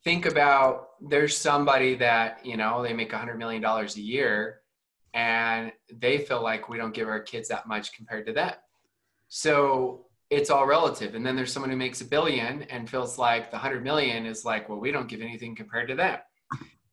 [0.03, 4.61] think about there's somebody that you know they make a hundred million dollars a year
[5.13, 8.53] and they feel like we don't give our kids that much compared to them.
[9.29, 11.15] So it's all relative.
[11.15, 14.45] And then there's someone who makes a billion and feels like the hundred million is
[14.45, 16.19] like well we don't give anything compared to them.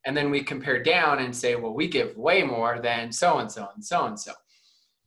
[0.07, 3.51] And then we compare down and say well we give way more than so and
[3.51, 4.33] so and so and so.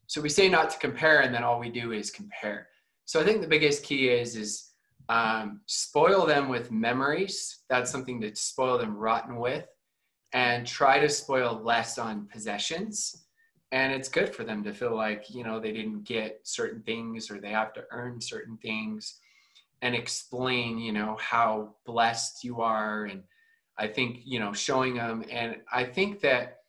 [0.08, 2.68] So we say not to compare and then all we do is compare.
[3.06, 4.67] So i think the biggest key is is
[5.10, 7.60] um, spoil them with memories.
[7.70, 9.68] That's something to spoil them rotten with.
[10.34, 13.26] And try to spoil less on possessions.
[13.72, 17.32] And it's good for them to feel like, you know, they didn't get certain things
[17.32, 19.20] or they have to earn certain things
[19.82, 23.06] and explain, you know, how blessed you are.
[23.06, 23.24] And
[23.78, 25.24] I think, you know, showing them.
[25.32, 26.60] And I think that,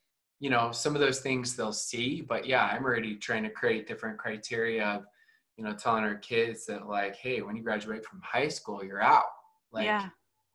[0.41, 2.21] you know, some of those things they'll see.
[2.21, 5.05] But yeah, I'm already trying to create different criteria of,
[5.59, 9.03] you know, telling our kids that like, hey, when you graduate from high school, you're
[9.03, 9.25] out.
[9.73, 10.09] Like yeah.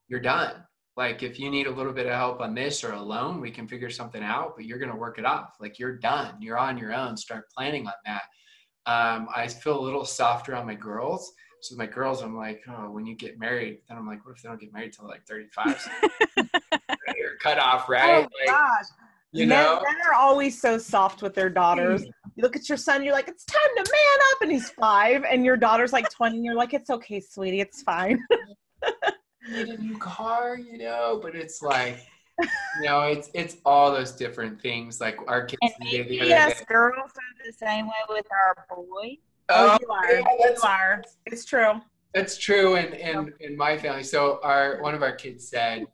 [0.07, 0.63] you're done.
[0.95, 3.51] Like if you need a little bit of help on this or a loan, we
[3.51, 5.55] can figure something out, but you're gonna work it off.
[5.59, 6.35] Like you're done.
[6.39, 7.17] You're on your own.
[7.17, 8.21] Start planning on that.
[8.85, 11.33] Um, I feel a little softer on my girls.
[11.61, 14.41] So my girls, I'm like, oh, when you get married, then I'm like, what if
[14.41, 15.81] they don't get married till like 35?
[15.81, 15.91] So
[17.17, 18.25] you're cut off, right?
[18.25, 18.85] Oh like, gosh.
[19.31, 22.03] You men, know, men are always so soft with their daughters.
[22.36, 25.23] You look at your son, you're like, it's time to man up, and he's five,
[25.23, 28.23] and your daughter's like 20, and you're like, it's okay, sweetie, it's fine.
[29.45, 31.99] You need a new car, you know, but it's like,
[32.39, 32.47] you
[32.86, 35.01] know, it's it's all those different things.
[35.01, 36.65] Like our kids, and the, the yes, day.
[36.69, 39.17] girls are the same way with our boy.
[39.49, 40.11] Oh, oh you are.
[40.13, 41.03] Yeah, you are.
[41.25, 41.73] It's true.
[42.13, 44.03] That's true, and in, in, in my family.
[44.03, 45.88] So our one of our kids said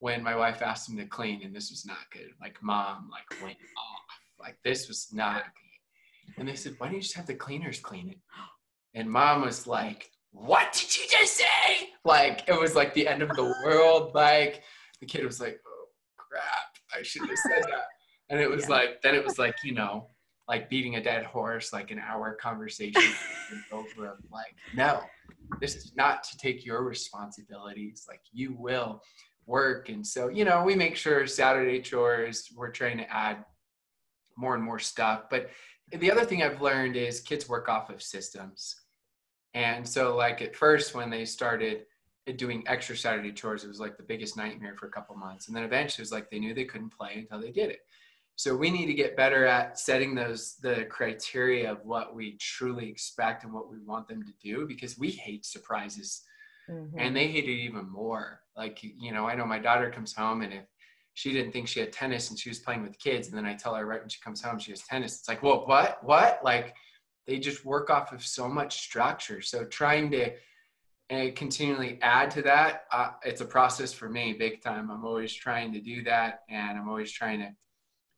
[0.00, 2.32] when my wife asked him to clean, and this was not good.
[2.38, 6.38] Like mom, like went off like this was not good.
[6.38, 8.18] And they said, why don't you just have the cleaners clean it?
[8.94, 11.90] And mom was like, what did you just say?
[12.04, 14.14] Like it was like the end of the world.
[14.14, 14.62] Like
[15.00, 15.84] the kid was like, oh
[16.16, 17.86] crap, I should have said that.
[18.30, 18.76] And it was yeah.
[18.76, 20.08] like, then it was like, you know,
[20.48, 23.12] like beating a dead horse, like an hour conversation
[23.72, 25.00] over of like, no,
[25.60, 28.06] this is not to take your responsibilities.
[28.08, 29.02] Like you will
[29.46, 29.88] work.
[29.88, 33.44] And so, you know, we make sure Saturday chores, we're trying to add
[34.36, 35.24] more and more stuff.
[35.30, 35.50] But
[35.90, 38.76] the other thing I've learned is kids work off of systems.
[39.54, 41.82] And so, like at first, when they started
[42.36, 45.48] doing extra Saturday chores, it was like the biggest nightmare for a couple months.
[45.48, 47.80] And then eventually, it was like they knew they couldn't play until they did it.
[48.36, 52.88] So we need to get better at setting those the criteria of what we truly
[52.88, 56.22] expect and what we want them to do because we hate surprises.
[56.70, 56.98] Mm-hmm.
[56.98, 58.40] And they hate it even more.
[58.56, 60.64] Like, you know, I know my daughter comes home and if
[61.14, 63.28] she didn't think she had tennis and she was playing with kids.
[63.28, 65.18] And then I tell her right when she comes home, she has tennis.
[65.18, 65.98] It's like, well, what?
[66.02, 66.40] What?
[66.42, 66.74] Like
[67.26, 69.40] they just work off of so much structure.
[69.40, 70.32] So trying to
[71.10, 74.90] uh, continually add to that, uh, it's a process for me big time.
[74.90, 76.40] I'm always trying to do that.
[76.48, 77.50] And I'm always trying to,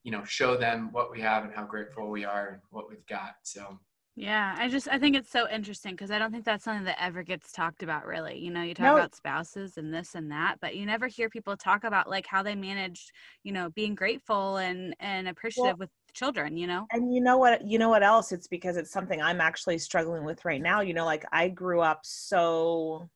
[0.05, 3.07] you know, show them what we have and how grateful we are and what we've
[3.07, 3.35] got.
[3.43, 3.81] So
[4.17, 7.03] yeah, I just I think it's so interesting because I don't think that's something that
[7.03, 8.39] ever gets talked about really.
[8.39, 11.57] You know, you talk about spouses and this and that, but you never hear people
[11.57, 13.11] talk about like how they managed,
[13.43, 16.89] you know, being grateful and and appreciative well, with children, you know.
[16.93, 18.31] And you know what you know what else?
[18.31, 20.81] It's because it's something I'm actually struggling with right now.
[20.81, 23.09] You know, like I grew up so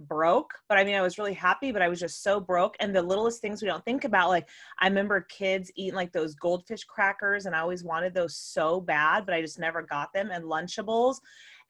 [0.00, 2.76] broke but i mean i was really happy but i was just so broke.
[2.80, 4.48] And the littlest things we don't think about like
[4.80, 9.26] i remember kids eating like those goldfish crackers and i always wanted those so bad
[9.26, 11.16] but i just never got them and lunchables.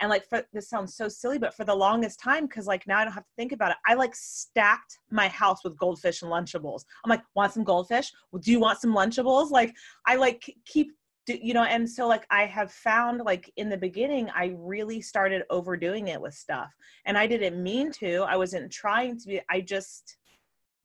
[0.03, 2.99] And like for this sounds so silly but for the longest time because like now
[2.99, 6.31] i don't have to think about it i like stacked my house with goldfish and
[6.31, 6.85] lunchables.
[7.05, 8.11] I'm like want some goldfish?
[8.33, 9.51] Well, do you want some lunchables?
[9.51, 9.75] Like
[10.07, 10.93] i like keep
[11.27, 15.43] you know and so like i have found like in the beginning i really started
[15.51, 16.71] overdoing it with stuff
[17.05, 20.17] and i didn't mean to i wasn't trying to be i just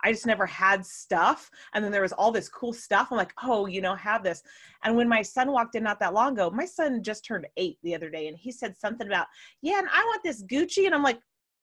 [0.04, 1.50] I just never had stuff.
[1.74, 3.08] And then there was all this cool stuff.
[3.10, 4.44] I'm like, oh, you know, have this.
[4.84, 7.80] And when my son walked in not that long ago, my son just turned eight
[7.82, 9.26] the other day and he said something about,
[9.64, 10.86] yeah, and I want this Gucci.
[10.86, 11.20] And I'm like,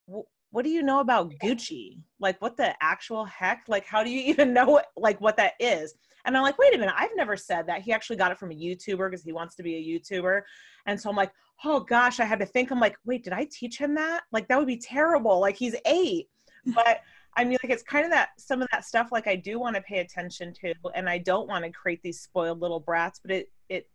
[0.06, 2.00] what do you know about Gucci?
[2.18, 3.64] Like what the actual heck?
[3.68, 5.94] Like how do you even know what, like what that is?
[6.24, 7.82] And I'm like, wait a minute, I've never said that.
[7.82, 10.42] He actually got it from a YouTuber because he wants to be a YouTuber.
[10.86, 11.32] And so I'm like,
[11.64, 12.70] oh gosh, I had to think.
[12.70, 14.22] I'm like, wait, did I teach him that?
[14.32, 15.40] Like that would be terrible.
[15.40, 16.28] Like he's eight.
[16.66, 17.00] But
[17.36, 19.08] I mean, like it's kind of that some of that stuff.
[19.10, 22.20] Like I do want to pay attention to, and I don't want to create these
[22.20, 23.20] spoiled little brats.
[23.22, 23.88] But it it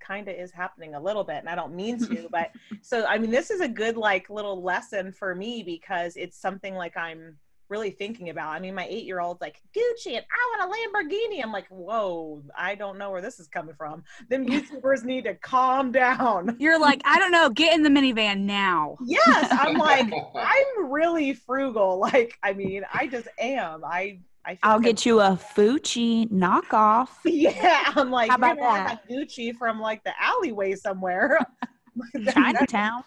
[0.00, 2.28] kind of is happening a little bit, and I don't mean to.
[2.30, 2.50] but
[2.82, 6.74] so I mean, this is a good like little lesson for me because it's something
[6.74, 8.50] like I'm really thinking about.
[8.50, 11.42] I mean, my eight year old's like Gucci and I want a Lamborghini.
[11.42, 14.04] I'm like, whoa, I don't know where this is coming from.
[14.28, 16.56] Them YouTubers need to calm down.
[16.60, 18.96] You're like, I don't know, get in the minivan now.
[19.04, 21.98] Yes, I'm like, I'm really frugal.
[21.98, 23.84] Like, I mean, I just am.
[23.84, 27.08] I I I'll like get you a Fucci knockoff.
[27.24, 29.08] Yeah, I'm like, How about that?
[29.08, 31.38] Gucci from like the alleyway somewhere.
[32.32, 33.04] Chinatown.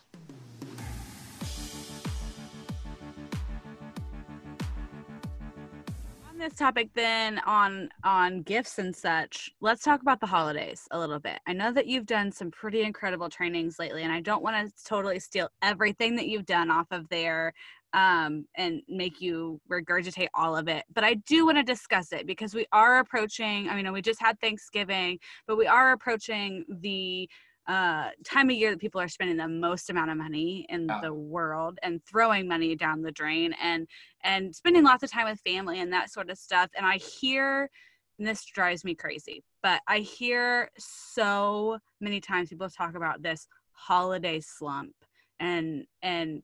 [6.46, 11.20] This topic then on on gifts and such let's talk about the holidays a little
[11.20, 11.40] bit.
[11.48, 14.84] I know that you've done some pretty incredible trainings lately and i don't want to
[14.86, 17.52] totally steal everything that you've done off of there
[17.94, 22.28] um, and make you regurgitate all of it but i do want to discuss it
[22.28, 25.18] because we are approaching i mean we just had thanksgiving
[25.48, 27.28] but we are approaching the
[27.68, 31.12] uh, time of year that people are spending the most amount of money in the
[31.12, 33.88] world and throwing money down the drain and
[34.24, 37.70] and spending lots of time with family and that sort of stuff and i hear
[38.20, 43.48] and this drives me crazy but i hear so many times people talk about this
[43.72, 44.94] holiday slump
[45.40, 46.44] and and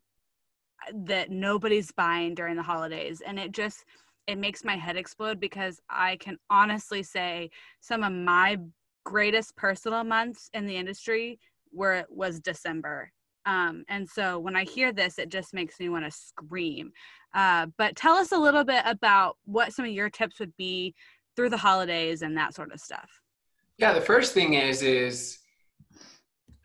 [0.92, 3.86] that nobody's buying during the holidays and it just
[4.26, 7.50] it makes my head explode because i can honestly say
[7.80, 8.58] some of my
[9.04, 11.39] greatest personal months in the industry
[11.72, 13.12] where it was December.
[13.45, 16.91] Um, and so when I hear this, it just makes me want to scream.
[17.34, 20.93] Uh, but tell us a little bit about what some of your tips would be
[21.36, 23.10] through the holidays and that sort of stuff.
[23.78, 25.39] Yeah, the first thing is is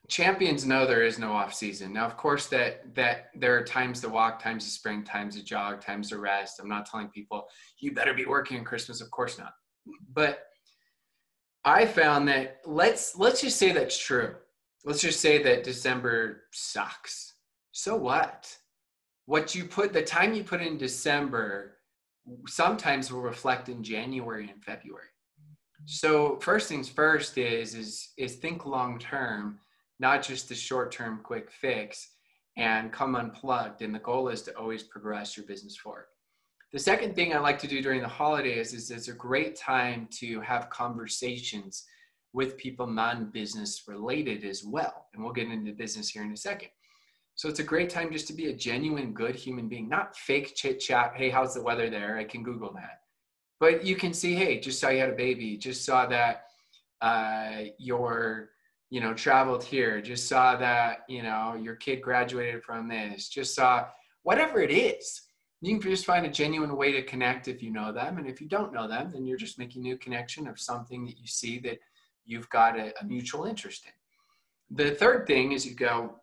[0.09, 1.93] champions know there is no off season.
[1.93, 5.45] Now, of course, that that there are times to walk, times to spring, times to
[5.45, 6.61] jog, times to rest.
[6.61, 7.47] I'm not telling people
[7.78, 9.01] you better be working on Christmas.
[9.01, 9.53] Of course not.
[10.12, 10.41] But
[11.67, 14.37] I found that let's let's just say that's true.
[14.85, 17.35] Let's just say that December sucks.
[17.73, 18.57] So what?
[19.25, 21.79] What you put the time you put in December
[22.47, 25.09] sometimes will reflect in January and February.
[25.87, 29.59] So first things first is is is think long term,
[29.99, 32.11] not just the short term quick fix
[32.57, 33.83] and come unplugged.
[33.83, 36.07] And the goal is to always progress your business forward.
[36.73, 40.09] The second thing I like to do during the holidays is it's a great time
[40.19, 41.85] to have conversations
[42.33, 45.07] with people non-business related as well.
[45.14, 46.69] And we'll get into business here in a second.
[47.37, 50.55] So it's a great time just to be a genuine good human being, not fake
[50.57, 51.12] chit chat.
[51.14, 52.19] Hey, how's the weather there?
[52.19, 53.01] I can Google that.
[53.61, 56.47] But you can see, hey, just saw you had a baby, just saw that
[57.01, 58.51] uh, your,
[58.91, 63.55] you know, traveled here, just saw that, you know, your kid graduated from this, just
[63.55, 63.87] saw
[64.25, 65.23] whatever it is
[65.61, 68.19] you can just find a genuine way to connect if you know them.
[68.19, 71.19] And if you don't know them, then you're just making new connection of something that
[71.19, 71.79] you see that
[72.25, 74.77] you've got a, a mutual interest in.
[74.77, 76.17] The third thing is you go,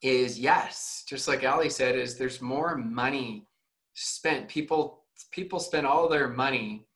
[0.00, 3.46] is yes, just like Allie said, is there's more money
[3.94, 4.48] spent.
[4.48, 6.86] People people spend all their money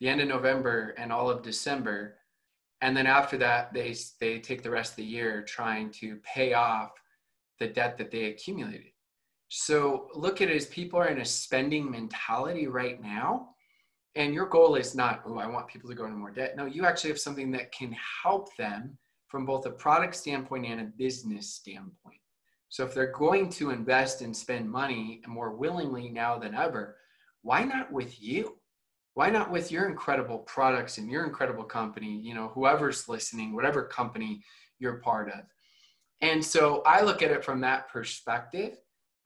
[0.00, 2.16] the end of November and all of December.
[2.80, 6.54] And then after that, they they take the rest of the year trying to pay
[6.54, 6.92] off
[7.58, 8.89] the debt that they accumulated.
[9.52, 13.48] So look at it as people are in a spending mentality right now.
[14.14, 16.56] And your goal is not, oh, I want people to go into more debt.
[16.56, 18.96] No, you actually have something that can help them
[19.26, 22.20] from both a product standpoint and a business standpoint.
[22.68, 26.96] So if they're going to invest and spend money more willingly now than ever,
[27.42, 28.56] why not with you?
[29.14, 33.82] Why not with your incredible products and your incredible company, you know, whoever's listening, whatever
[33.82, 34.44] company
[34.78, 35.40] you're part of.
[36.20, 38.76] And so I look at it from that perspective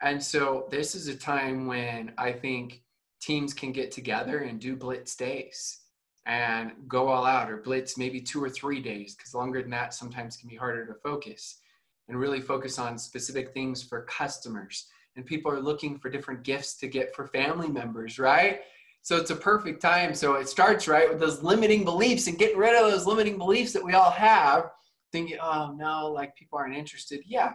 [0.05, 2.83] and so this is a time when I think
[3.23, 5.81] teams can get together and do blitz days
[6.27, 9.95] and go all out or blitz maybe two or three days because longer than that
[9.95, 11.61] sometimes can be harder to focus
[12.09, 14.89] and really focus on specific things for customers.
[15.17, 18.61] And people are looking for different gifts to get for family members right?
[19.01, 20.15] So it's a perfect time.
[20.15, 23.73] So it starts right with those limiting beliefs and getting rid of those limiting beliefs
[23.73, 24.71] that we all have
[25.13, 27.23] thinking oh no like people aren't interested.
[27.25, 27.55] Yeah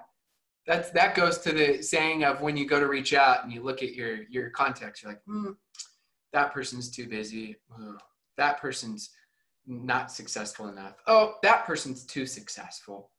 [0.70, 3.64] that's that goes to the saying of when you go to reach out and you
[3.64, 5.54] look at your your contacts, you're like, hmm,
[6.32, 7.56] that person's too busy.
[8.38, 9.10] that person's
[9.66, 10.94] not successful enough.
[11.08, 13.10] Oh, that person's too successful.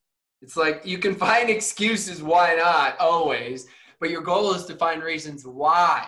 [0.42, 3.66] It's like you can find excuses why not always,
[3.98, 6.07] but your goal is to find reasons why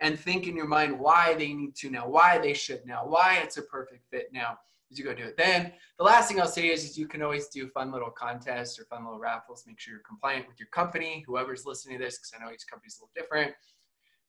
[0.00, 3.40] and think in your mind why they need to now, why they should now, why
[3.42, 4.58] it's a perfect fit now
[4.92, 5.36] as you go do it.
[5.36, 8.78] Then the last thing I'll say is, is you can always do fun little contests
[8.78, 9.64] or fun little raffles.
[9.66, 12.66] Make sure you're compliant with your company, whoever's listening to this, because I know each
[12.70, 13.54] company's a little different.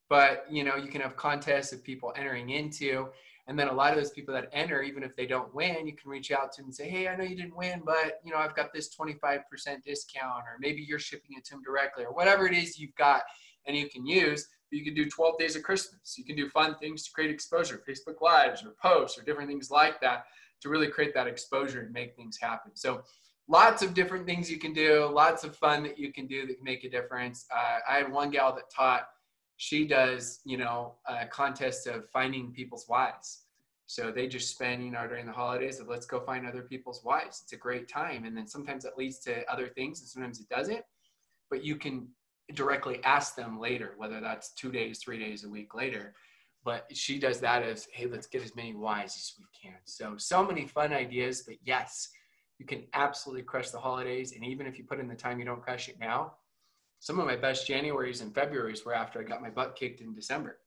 [0.09, 3.07] But you know, you can have contests of people entering into,
[3.47, 5.95] and then a lot of those people that enter, even if they don't win, you
[5.95, 8.31] can reach out to them and say, Hey, I know you didn't win, but you
[8.31, 9.41] know, I've got this 25%
[9.85, 13.23] discount, or maybe you're shipping it to them directly, or whatever it is you've got
[13.65, 14.47] and you can use.
[14.71, 16.15] You can do 12 days of Christmas.
[16.17, 19.69] You can do fun things to create exposure, Facebook Lives or posts or different things
[19.69, 20.25] like that
[20.63, 22.71] to really create that exposure and make things happen.
[22.73, 23.03] So
[23.47, 26.55] lots of different things you can do, lots of fun that you can do that
[26.55, 27.45] can make a difference.
[27.53, 29.09] Uh, I had one gal that taught,
[29.57, 33.41] she does, you know, a contest of finding people's wives.
[33.85, 37.03] So they just spend, you know, during the holidays of let's go find other people's
[37.03, 37.41] wives.
[37.43, 38.23] It's a great time.
[38.25, 40.83] And then sometimes it leads to other things and sometimes it doesn't.
[41.49, 42.07] But you can
[42.55, 46.15] directly ask them later, whether that's two days, three days, a week later
[46.63, 49.77] but she does that as hey let's get as many whys as we can.
[49.85, 52.09] So so many fun ideas but yes
[52.59, 55.45] you can absolutely crush the holidays and even if you put in the time you
[55.45, 56.33] don't crush it now
[56.99, 60.13] some of my best januaries and februaries were after i got my butt kicked in
[60.13, 60.59] december.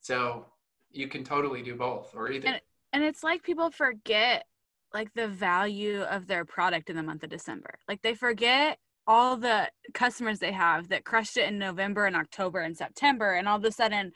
[0.00, 0.46] So
[0.90, 2.48] you can totally do both or either.
[2.48, 2.60] And,
[2.92, 4.46] and it's like people forget
[4.94, 7.78] like the value of their product in the month of december.
[7.88, 12.60] Like they forget all the customers they have that crushed it in November and October
[12.60, 14.12] and September, and all of a sudden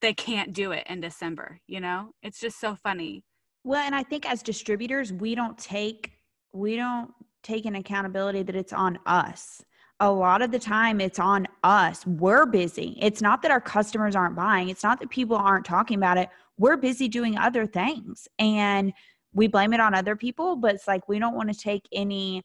[0.00, 2.10] they can't do it in December, you know?
[2.22, 3.24] It's just so funny.
[3.64, 6.12] Well, and I think as distributors, we don't take
[6.52, 7.10] we don't
[7.42, 9.62] take an accountability that it's on us.
[10.00, 12.06] A lot of the time it's on us.
[12.06, 12.96] We're busy.
[13.00, 14.68] It's not that our customers aren't buying.
[14.68, 16.28] It's not that people aren't talking about it.
[16.56, 18.28] We're busy doing other things.
[18.38, 18.92] And
[19.34, 22.42] we blame it on other people, but it's like we don't want to take any,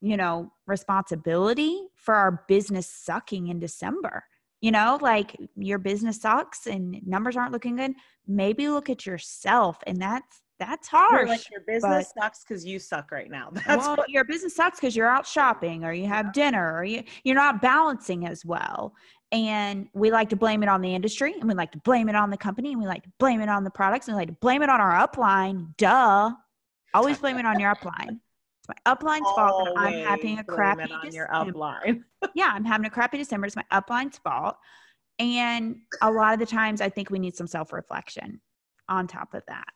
[0.00, 4.24] you know, responsibility for our business sucking in December
[4.60, 7.92] you know like your business sucks and numbers aren't looking good
[8.26, 12.78] maybe look at yourself and that's that's hard like your business but, sucks because you
[12.78, 13.48] suck right now.
[13.66, 16.32] That's well, what- your business sucks because you're out shopping or you have yeah.
[16.32, 18.92] dinner or you, you're not balancing as well.
[19.32, 22.14] And we like to blame it on the industry and we like to blame it
[22.14, 24.28] on the company and we like to blame it on the products and we like
[24.28, 26.30] to blame it on our upline duh.
[26.92, 28.20] Always blame it on your upline
[28.70, 32.04] my upline's fault that I'm having a crappy on your upline.
[32.34, 33.46] yeah, I'm having a crappy December.
[33.46, 34.56] It's my upline's fault.
[35.18, 38.40] And a lot of the times I think we need some self-reflection
[38.88, 39.72] on top of that.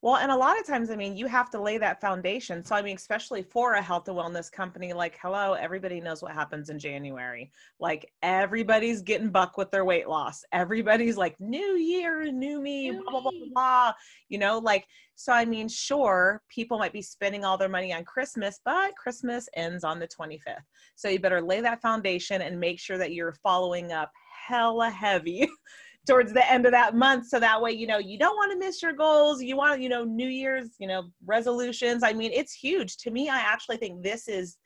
[0.00, 2.64] Well, and a lot of times, I mean, you have to lay that foundation.
[2.64, 6.32] So, I mean, especially for a health and wellness company, like, hello, everybody knows what
[6.32, 7.50] happens in January.
[7.80, 10.44] Like, everybody's getting buck with their weight loss.
[10.52, 13.92] Everybody's like, new year, new me, new blah, blah, blah, blah.
[14.28, 14.86] You know, like,
[15.16, 19.48] so I mean, sure, people might be spending all their money on Christmas, but Christmas
[19.56, 20.62] ends on the 25th.
[20.94, 24.12] So, you better lay that foundation and make sure that you're following up
[24.46, 25.48] hella heavy
[26.08, 28.58] towards the end of that month so that way you know you don't want to
[28.58, 32.02] miss your goals you want you know new year's you know resolutions.
[32.02, 32.96] I mean it's huge.
[32.98, 34.56] To me i actually think this is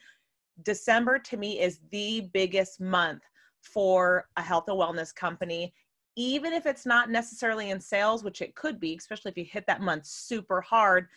[0.63, 3.23] december to me is the biggest month
[3.63, 5.73] for a health and wellness company.
[6.15, 9.67] Even if it's not necessarily in sales which it could be especially if you hit
[9.67, 11.09] that month super hard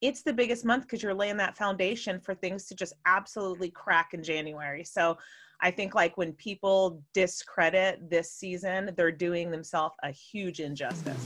[0.00, 4.14] it's the biggest month because you're laying that foundation for things to just absolutely crack
[4.14, 4.84] in january.
[4.84, 5.16] So
[5.64, 11.16] I think like when people discredit this season, they're doing themselves a huge injustice.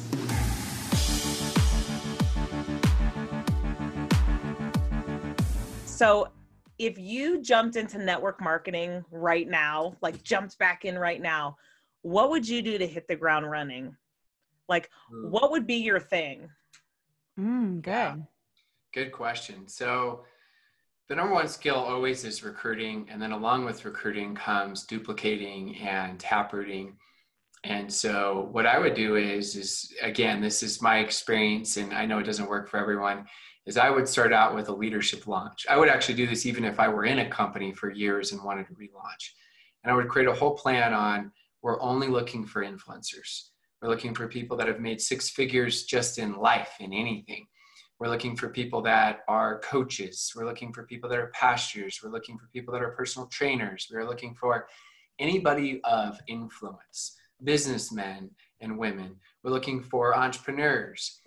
[5.86, 6.28] So
[6.78, 11.56] if you jumped into network marketing right now, like jumped back in right now,
[12.02, 13.96] what would you do to hit the ground running?
[14.68, 15.30] Like, mm.
[15.30, 16.48] what would be your thing?
[17.36, 17.90] Mm, good.
[17.90, 18.16] Yeah.
[18.94, 19.66] Good question.
[19.66, 20.22] So,
[21.08, 26.18] the number one skill always is recruiting and then along with recruiting comes duplicating and
[26.20, 26.96] taprooting
[27.64, 32.04] and so what i would do is is again this is my experience and i
[32.04, 33.24] know it doesn't work for everyone
[33.66, 35.66] is i would start out with a leadership launch.
[35.68, 38.42] I would actually do this even if i were in a company for years and
[38.42, 39.32] wanted to relaunch.
[39.82, 41.32] And i would create a whole plan on
[41.62, 43.48] we're only looking for influencers.
[43.82, 47.46] We're looking for people that have made six figures just in life in anything
[47.98, 50.32] we're looking for people that are coaches.
[50.36, 52.00] We're looking for people that are pastors.
[52.02, 53.88] We're looking for people that are personal trainers.
[53.92, 54.68] We're looking for
[55.18, 58.30] anybody of influence, businessmen
[58.60, 59.16] and women.
[59.42, 61.20] We're looking for entrepreneurs.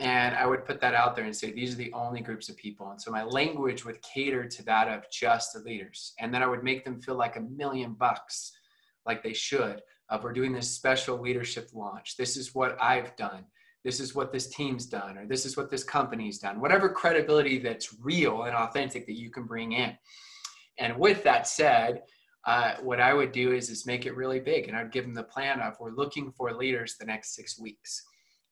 [0.00, 2.56] And I would put that out there and say, these are the only groups of
[2.56, 2.90] people.
[2.90, 6.12] And so my language would cater to that of just the leaders.
[6.20, 8.52] And then I would make them feel like a million bucks,
[9.06, 12.16] like they should, of we're doing this special leadership launch.
[12.16, 13.44] This is what I've done.
[13.84, 16.60] This is what this team's done, or this is what this company's done.
[16.60, 19.96] Whatever credibility that's real and authentic that you can bring in.
[20.78, 22.02] And with that said,
[22.46, 25.14] uh, what I would do is is make it really big, and I'd give them
[25.14, 28.02] the plan of we're looking for leaders the next six weeks.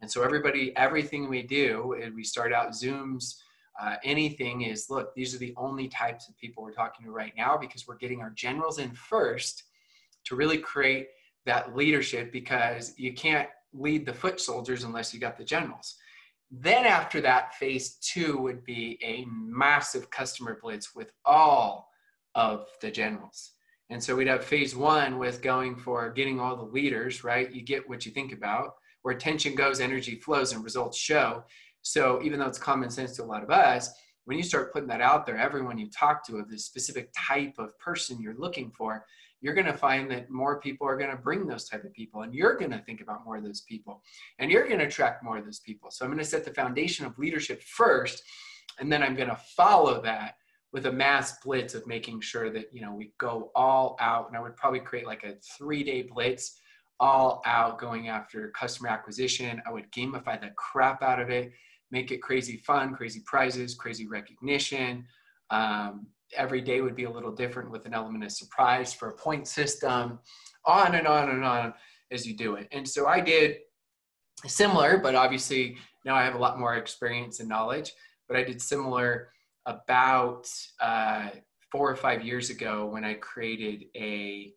[0.01, 3.37] And so everybody, everything we do, we start out Zooms.
[3.81, 7.33] Uh, anything is look, these are the only types of people we're talking to right
[7.37, 9.65] now because we're getting our generals in first
[10.25, 11.09] to really create
[11.45, 13.49] that leadership because you can't
[13.79, 15.97] lead the foot soldiers unless you got the generals.
[16.51, 21.89] Then after that, phase two would be a massive customer blitz with all
[22.35, 23.53] of the generals.
[23.91, 27.53] And so we'd have phase one with going for getting all the leaders, right?
[27.53, 28.75] You get what you think about.
[29.03, 31.45] Where attention goes, energy flows, and results show.
[31.83, 33.91] So even though it's common sense to a lot of us,
[34.25, 37.55] when you start putting that out there, everyone you talk to of this specific type
[37.59, 39.05] of person you're looking for,
[39.47, 42.23] you're going to find that more people are going to bring those type of people
[42.23, 44.03] and you're going to think about more of those people
[44.41, 45.89] and you're going to attract more of those people.
[45.93, 48.25] So i'm going to set the foundation of leadership first
[48.81, 50.35] and then i'm going to follow that
[50.73, 54.37] with a mass blitz of making sure that you know we go all out and
[54.37, 56.59] i would probably create like a three day blitz
[56.99, 59.61] all out going after customer acquisition.
[59.67, 61.53] I would gamify the crap out of it
[61.93, 65.05] make it crazy fun crazy prizes crazy recognition
[65.51, 69.17] um, every day would be a little different with an element of surprise for a
[69.17, 70.19] point system,
[70.65, 71.75] on and on and on
[72.11, 72.69] as you do it.
[72.73, 73.59] And so I did
[74.47, 77.93] similar, but obviously now I have a lot more experience and knowledge,
[78.29, 79.31] but I did similar
[79.67, 80.49] about
[80.81, 81.31] uh,
[81.73, 84.53] four or five years ago when I created a,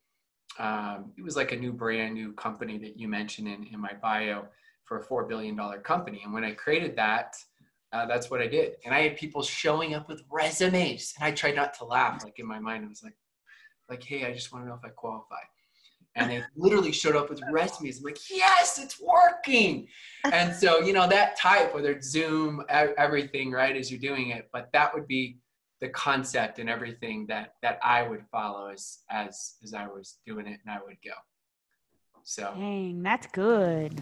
[0.60, 3.94] um, it was like a new brand new company that you mentioned in, in my
[4.02, 4.46] bio
[4.86, 6.22] for a $4 billion company.
[6.24, 7.36] And when I created that,
[7.92, 8.74] uh, that's what I did.
[8.86, 12.24] And I had people showing up with resumes, and I tried not to laugh.
[12.24, 13.16] Like in my mind, I was like,
[13.90, 15.38] like, hey, I just want to know if I qualify.
[16.16, 18.00] And they literally showed up with resumes.
[18.00, 19.88] I'm like, yes, it's working.
[20.26, 24.50] And so, you know, that type, whether it's Zoom, everything, right, as you're doing it,
[24.52, 25.38] but that would be
[25.80, 30.46] the concept and everything that that I would follow as as as I was doing
[30.46, 31.14] it, and I would go.
[32.24, 34.02] So, dang, that's good.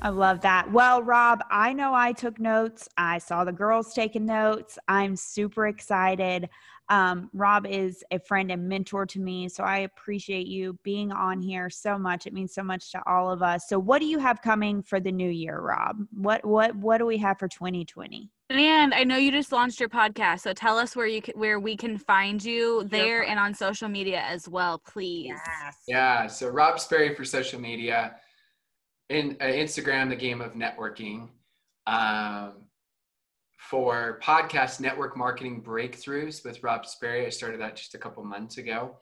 [0.00, 0.70] I love that.
[0.70, 2.88] Well, Rob, I know I took notes.
[2.96, 4.78] I saw the girls taking notes.
[4.86, 6.48] I'm super excited.
[6.88, 11.40] Um, Rob is a friend and mentor to me, so I appreciate you being on
[11.40, 12.26] here so much.
[12.26, 13.68] It means so much to all of us.
[13.68, 15.98] So, what do you have coming for the new year, Rob?
[16.12, 18.30] What what what do we have for 2020?
[18.50, 21.60] And I know you just launched your podcast, so tell us where you can, where
[21.60, 25.26] we can find you there and on social media as well, please.
[25.26, 25.76] Yes.
[25.86, 26.26] Yeah.
[26.28, 28.16] So Rob Sperry for social media
[29.08, 31.28] in uh, Instagram, the game of networking.
[31.86, 32.64] Um,
[33.58, 38.56] for podcast network marketing breakthroughs with Rob Sperry, I started that just a couple months
[38.56, 38.96] ago,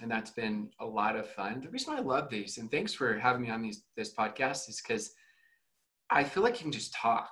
[0.00, 1.60] and that's been a lot of fun.
[1.60, 4.80] The reason I love these, and thanks for having me on these this podcast, is
[4.80, 5.12] because
[6.10, 7.30] I feel like you can just talk.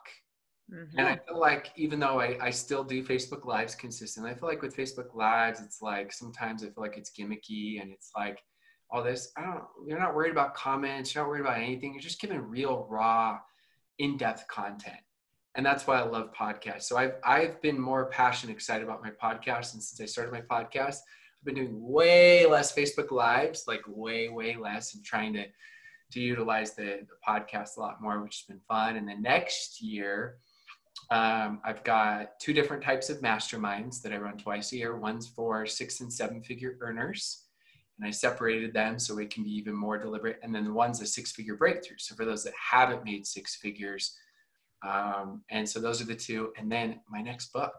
[0.73, 0.99] Mm-hmm.
[0.99, 4.49] And I feel like even though I, I still do Facebook Lives consistently, I feel
[4.49, 8.43] like with Facebook Lives, it's like sometimes I feel like it's gimmicky and it's like
[8.91, 9.33] all this.
[9.37, 9.65] I don't.
[9.87, 11.15] You're not worried about comments.
[11.15, 11.93] You're not worried about anything.
[11.93, 13.39] You're just giving real, raw,
[13.99, 15.01] in-depth content,
[15.55, 16.85] and that's why I love podcasts.
[16.85, 20.43] So I've I've been more passionate, excited about my podcast, and since I started my
[20.43, 20.99] podcast,
[21.41, 25.45] I've been doing way less Facebook Lives, like way, way less, and trying to
[26.13, 28.97] to utilize the, the podcast a lot more, which has been fun.
[28.97, 30.37] And the next year.
[31.11, 34.97] Um, I've got two different types of masterminds that I run twice a year.
[34.97, 37.44] One's for six and seven figure earners,
[37.99, 40.41] and I separated them so it can be even more deliberate.
[40.43, 41.99] And then the one's a six figure breakthrough.
[41.99, 44.17] So for those that haven't made six figures,
[44.87, 46.53] um, and so those are the two.
[46.59, 47.75] And then my next book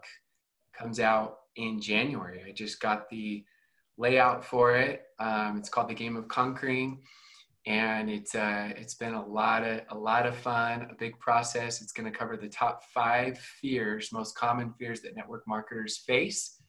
[0.73, 2.43] comes out in January.
[2.47, 3.43] I just got the
[3.97, 5.03] layout for it.
[5.19, 7.01] Um, it's called The Game of Conquering,
[7.65, 11.81] and it's uh, it's been a lot of a lot of fun, a big process.
[11.81, 16.61] It's going to cover the top five fears, most common fears that network marketers face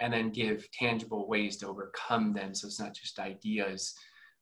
[0.00, 2.54] and then give tangible ways to overcome them.
[2.54, 3.94] So it's not just ideas,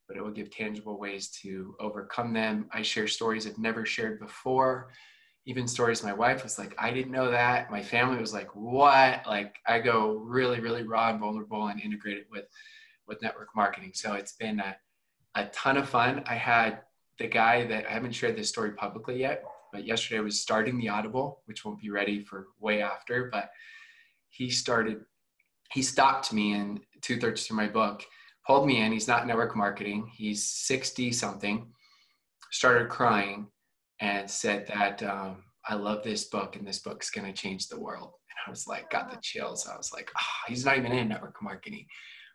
[0.09, 2.69] but it will give tangible ways to overcome them.
[2.73, 4.91] I share stories I've never shared before.
[5.45, 7.71] Even stories my wife was like, I didn't know that.
[7.71, 9.23] My family was like, what?
[9.27, 12.45] Like I go really, really raw and vulnerable and integrate it with,
[13.07, 13.93] with network marketing.
[13.95, 14.77] So it's been a,
[15.35, 16.23] a ton of fun.
[16.27, 16.81] I had
[17.19, 20.79] the guy that I haven't shared this story publicly yet, but yesterday I was starting
[20.79, 23.51] the Audible, which won't be ready for way after, but
[24.29, 25.05] he started
[25.73, 28.05] he stopped me in two thirds through my book,
[28.47, 28.93] pulled me in.
[28.93, 30.11] He's not network marketing.
[30.13, 31.67] He's 60 something,
[32.51, 33.49] started crying
[34.01, 37.81] and said that um, I love this book and this book's going to change the
[37.81, 38.13] world.
[38.29, 39.67] And I was like, got the chills.
[39.67, 41.87] I was like, oh, he's not even in network marketing,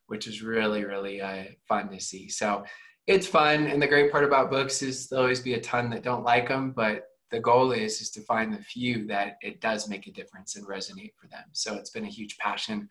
[0.07, 2.29] which is really, really uh, fun to see.
[2.29, 2.63] So
[3.05, 3.67] it's fun.
[3.67, 6.47] And the great part about books is there'll always be a ton that don't like
[6.47, 10.11] them, but the goal is is to find the few that it does make a
[10.11, 11.43] difference and resonate for them.
[11.51, 12.87] So it's been a huge passion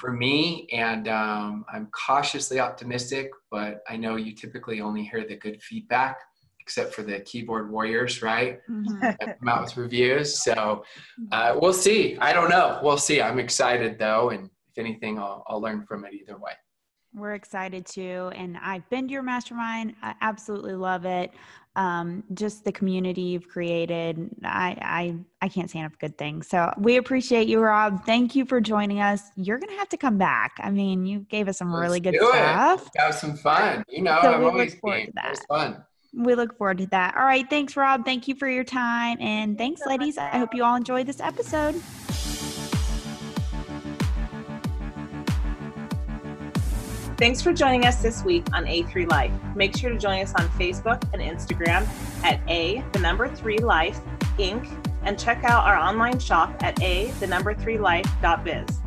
[0.00, 3.30] for me, and um, I'm cautiously optimistic.
[3.50, 6.16] But I know you typically only hear the good feedback,
[6.58, 8.60] except for the keyboard warriors, right?
[8.68, 9.00] Mm-hmm.
[9.38, 10.42] come out with reviews.
[10.42, 10.84] So
[11.32, 12.16] uh, we'll see.
[12.18, 12.80] I don't know.
[12.82, 13.20] We'll see.
[13.20, 16.52] I'm excited though, and if anything, I'll, I'll learn from it either way.
[17.14, 18.30] We're excited too.
[18.34, 19.94] And I've been to your mastermind.
[20.02, 21.32] I absolutely love it.
[21.76, 24.30] Um, just the community you've created.
[24.44, 26.48] I, I, I can't say enough good things.
[26.48, 28.04] So we appreciate you, Rob.
[28.04, 29.22] Thank you for joining us.
[29.36, 30.52] You're going to have to come back.
[30.60, 32.86] I mean, you gave us some Let's really good stuff.
[32.86, 33.00] It.
[33.00, 33.84] Have some fun.
[33.88, 35.26] You know, so I'm always forward to that.
[35.26, 35.84] It was fun.
[36.12, 37.16] We look forward to that.
[37.16, 37.48] All right.
[37.48, 38.04] Thanks, Rob.
[38.04, 39.16] Thank you for your time.
[39.20, 40.18] And thanks, ladies.
[40.18, 41.80] I hope you all enjoyed this episode.
[47.20, 49.30] Thanks for joining us this week on A3 Life.
[49.54, 51.86] Make sure to join us on Facebook and Instagram
[52.24, 54.00] at A, the number three life,
[54.38, 54.66] Inc.,
[55.02, 58.80] and check out our online shop at A, the number three life.biz.